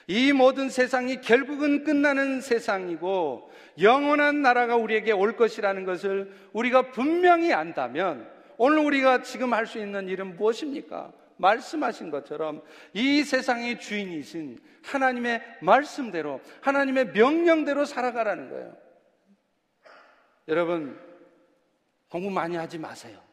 이 0.06 0.32
모든 0.32 0.70
세상이 0.70 1.20
결국은 1.20 1.84
끝나는 1.84 2.40
세상이고 2.40 3.52
영원한 3.80 4.42
나라가 4.42 4.76
우리에게 4.76 5.12
올 5.12 5.36
것이라는 5.36 5.84
것을 5.84 6.32
우리가 6.52 6.90
분명히 6.90 7.52
안다면 7.52 8.28
오늘 8.56 8.78
우리가 8.78 9.22
지금 9.22 9.52
할 9.52 9.66
수 9.66 9.78
있는 9.78 10.08
일은 10.08 10.36
무엇입니까? 10.36 11.12
말씀하신 11.36 12.10
것처럼 12.10 12.62
이 12.92 13.22
세상의 13.22 13.78
주인이신 13.78 14.58
하나님의 14.82 15.42
말씀대로 15.60 16.40
하나님의 16.60 17.12
명령대로 17.12 17.84
살아가라는 17.84 18.50
거예요. 18.50 18.76
여러분 20.48 20.98
공부 22.08 22.30
많이 22.30 22.56
하지 22.56 22.78
마세요. 22.78 23.29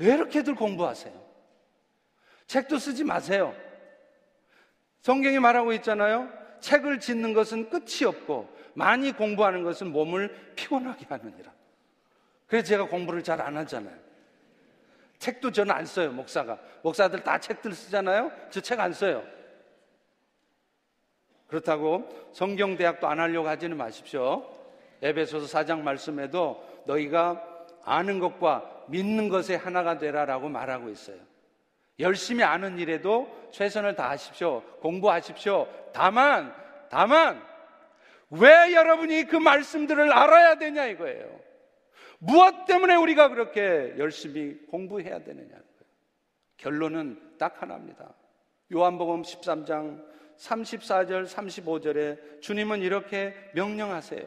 왜 0.00 0.14
이렇게들 0.14 0.54
공부하세요? 0.54 1.14
책도 2.46 2.78
쓰지 2.78 3.04
마세요. 3.04 3.54
성경이 5.02 5.38
말하고 5.38 5.72
있잖아요. 5.74 6.28
책을 6.60 7.00
짓는 7.00 7.32
것은 7.32 7.70
끝이 7.70 8.04
없고 8.06 8.48
많이 8.74 9.12
공부하는 9.12 9.62
것은 9.62 9.92
몸을 9.92 10.52
피곤하게 10.56 11.06
하느니라. 11.08 11.52
그래서 12.46 12.66
제가 12.66 12.88
공부를 12.88 13.22
잘 13.22 13.40
안 13.40 13.56
하잖아요. 13.58 13.96
책도 15.18 15.52
저는 15.52 15.74
안 15.74 15.84
써요, 15.84 16.12
목사가. 16.12 16.58
목사들 16.82 17.22
다 17.22 17.38
책들 17.38 17.72
쓰잖아요. 17.74 18.32
저 18.50 18.60
책 18.60 18.80
안 18.80 18.92
써요. 18.92 19.22
그렇다고 21.46 22.08
성경대학도 22.32 23.06
안 23.06 23.20
하려고 23.20 23.48
하지는 23.48 23.76
마십시오. 23.76 24.48
에베소서 25.02 25.46
4장 25.58 25.80
말씀에도 25.80 26.64
너희가 26.86 27.49
아는 27.84 28.18
것과 28.18 28.84
믿는 28.88 29.28
것의 29.28 29.58
하나가 29.58 29.98
되라라고 29.98 30.48
말하고 30.48 30.88
있어요. 30.90 31.18
열심히 31.98 32.42
아는 32.42 32.78
일에도 32.78 33.28
최선을 33.52 33.94
다하십시오. 33.94 34.62
공부하십시오. 34.80 35.68
다만, 35.92 36.54
다만, 36.90 37.42
왜 38.30 38.72
여러분이 38.74 39.24
그 39.24 39.36
말씀들을 39.36 40.12
알아야 40.12 40.56
되냐 40.56 40.86
이거예요. 40.86 41.40
무엇 42.18 42.66
때문에 42.66 42.94
우리가 42.96 43.28
그렇게 43.28 43.94
열심히 43.98 44.56
공부해야 44.66 45.24
되느냐. 45.24 45.56
결론은 46.56 47.36
딱 47.38 47.62
하나입니다. 47.62 48.12
요한복음 48.72 49.22
13장 49.22 50.04
34절, 50.36 51.26
35절에 51.26 52.40
주님은 52.40 52.80
이렇게 52.80 53.34
명령하세요. 53.54 54.26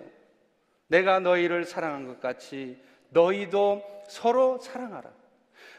내가 0.88 1.20
너희를 1.20 1.66
사랑한 1.66 2.08
것 2.08 2.20
같이 2.20 2.80
너희도 3.14 3.84
서로 4.08 4.60
사랑하라. 4.60 5.12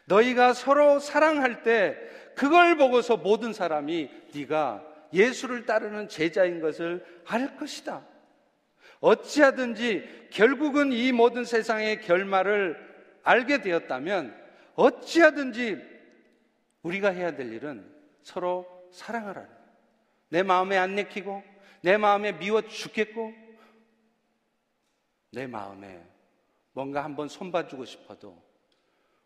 너희가 0.06 0.52
서로 0.52 0.98
사랑할 0.98 1.62
때 1.62 1.96
그걸 2.34 2.76
보고서 2.76 3.16
모든 3.16 3.52
사람이 3.52 4.10
네가 4.34 4.84
예수를 5.12 5.66
따르는 5.66 6.08
제자인 6.08 6.60
것을 6.60 7.04
알 7.26 7.56
것이다. 7.56 8.04
어찌하든지 9.00 10.28
결국은 10.30 10.92
이 10.92 11.12
모든 11.12 11.44
세상의 11.44 12.00
결말을 12.00 12.76
알게 13.22 13.60
되었다면 13.60 14.34
어찌하든지 14.74 15.94
우리가 16.82 17.10
해야 17.10 17.34
될 17.36 17.52
일은 17.52 17.86
서로 18.22 18.66
사랑하라는 18.92 19.48
거예요. 19.48 19.64
내 20.30 20.42
마음에 20.42 20.76
안 20.76 20.94
내키고 20.94 21.42
내 21.82 21.96
마음에 21.96 22.36
미워 22.36 22.62
죽겠고 22.62 23.32
내 25.32 25.46
마음에 25.46 26.13
뭔가 26.74 27.02
한번 27.02 27.28
손봐주고 27.28 27.86
싶어도 27.86 28.42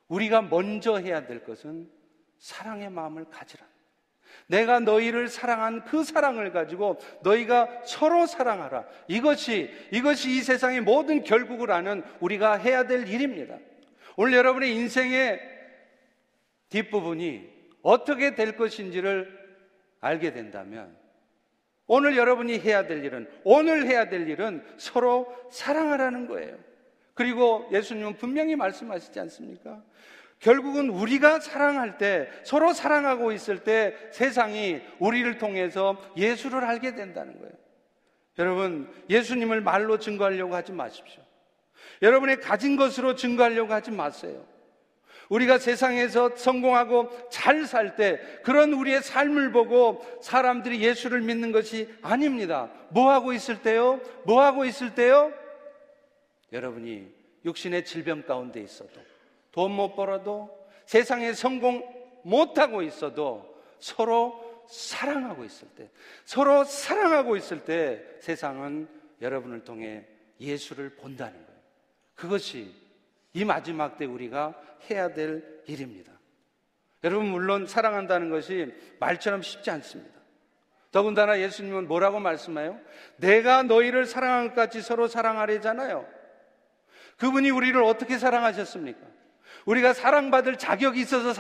우리가 0.07 0.43
먼저 0.43 0.97
해야 0.97 1.27
될 1.27 1.45
것은 1.45 1.91
사랑의 2.39 2.91
마음을 2.91 3.25
가지라. 3.29 3.67
내가 4.47 4.81
너희를 4.81 5.29
사랑한 5.29 5.85
그 5.85 6.05
사랑을 6.05 6.53
가지고 6.53 6.99
너희가 7.23 7.83
서로 7.85 8.27
사랑하라. 8.27 8.87
이것이, 9.09 9.71
이것이 9.91 10.31
이 10.31 10.43
세상의 10.43 10.83
모든 10.83 11.25
결국을 11.25 11.73
아는 11.73 12.05
우리가 12.21 12.55
해야 12.55 12.87
될 12.87 13.09
일입니다. 13.09 13.59
오늘 14.17 14.35
여러분의 14.35 14.75
인생의 14.75 15.41
뒷부분이 16.69 17.59
어떻게 17.83 18.35
될 18.35 18.57
것인지를 18.57 19.39
알게 20.01 20.33
된다면 20.33 20.97
오늘 21.87 22.19
여러분이 22.19 22.59
해야 22.59 22.87
될 22.87 23.03
일은, 23.03 23.31
오늘 23.45 23.87
해야 23.87 24.11
될 24.11 24.29
일은 24.29 24.63
서로 24.77 25.35
사랑하라는 25.51 26.29
거예요. 26.29 26.68
그리고 27.19 27.69
예수님은 27.73 28.17
분명히 28.17 28.55
말씀하시지 28.55 29.19
않습니까? 29.19 29.83
결국은 30.39 30.89
우리가 30.89 31.41
사랑할 31.41 31.99
때, 31.99 32.29
서로 32.45 32.73
사랑하고 32.73 33.33
있을 33.33 33.65
때 33.65 33.93
세상이 34.13 34.81
우리를 35.01 35.37
통해서 35.39 36.01
예수를 36.17 36.63
알게 36.63 36.95
된다는 36.95 37.37
거예요. 37.41 37.53
여러분, 38.39 38.89
예수님을 39.11 39.63
말로 39.63 39.99
증거하려고 39.99 40.55
하지 40.55 40.71
마십시오. 40.71 41.21
여러분의 42.03 42.39
가진 42.39 42.77
것으로 42.77 43.17
증거하려고 43.17 43.73
하지 43.73 43.91
마세요. 43.91 44.47
우리가 45.29 45.59
세상에서 45.59 46.37
성공하고 46.37 47.11
잘 47.31 47.67
살 47.67 47.97
때 47.97 48.21
그런 48.45 48.75
우리의 48.75 49.03
삶을 49.03 49.51
보고 49.51 50.07
사람들이 50.23 50.81
예수를 50.83 51.21
믿는 51.21 51.51
것이 51.51 51.93
아닙니다. 52.01 52.71
뭐 52.91 53.11
하고 53.11 53.33
있을 53.33 53.61
때요? 53.61 54.01
뭐 54.25 54.45
하고 54.45 54.65
있을 54.65 54.95
때요? 54.95 55.33
여러분이 56.53 57.13
육신의 57.45 57.85
질병 57.85 58.23
가운데 58.23 58.61
있어도 58.61 59.01
돈 59.53 59.71
못 59.73 59.95
벌어도 59.95 60.57
세상에 60.87 61.33
성공 61.33 61.83
못 62.23 62.59
하고 62.59 62.83
있어도 62.83 63.57
서로 63.79 64.67
사랑하고 64.69 65.45
있을 65.45 65.69
때 65.77 65.91
서로 66.25 66.65
사랑하고 66.65 67.37
있을 67.37 67.65
때 67.65 68.03
세상은 68.21 68.89
여러분을 69.21 69.65
통해 69.65 70.07
예수를 70.41 70.91
본다는 70.91 71.33
거예요. 71.33 71.61
그것이 72.15 72.75
이 73.33 73.45
마지막 73.45 73.97
때 73.97 74.05
우리가 74.05 74.61
해야 74.91 75.13
될 75.13 75.63
일입니다. 75.67 76.13
여러분, 77.05 77.29
물론 77.29 77.67
사랑한다는 77.67 78.31
것이 78.31 78.75
말처럼 78.99 79.43
쉽지 79.43 79.71
않습니다. 79.71 80.19
더군다나 80.91 81.41
예수님은 81.41 81.87
뭐라고 81.87 82.19
말씀해요? 82.19 82.81
내가 83.17 83.63
너희를 83.63 84.07
사랑한 84.07 84.49
것 84.49 84.55
같이 84.55 84.81
서로 84.81 85.07
사랑하래잖아요. 85.07 86.18
그분이 87.19 87.51
우리를 87.51 87.81
어떻게 87.83 88.19
사랑하셨습니까? 88.19 88.99
우리가 89.67 89.93
사랑받을 89.93 90.57
자격이 90.57 91.01
있어서 91.01 91.35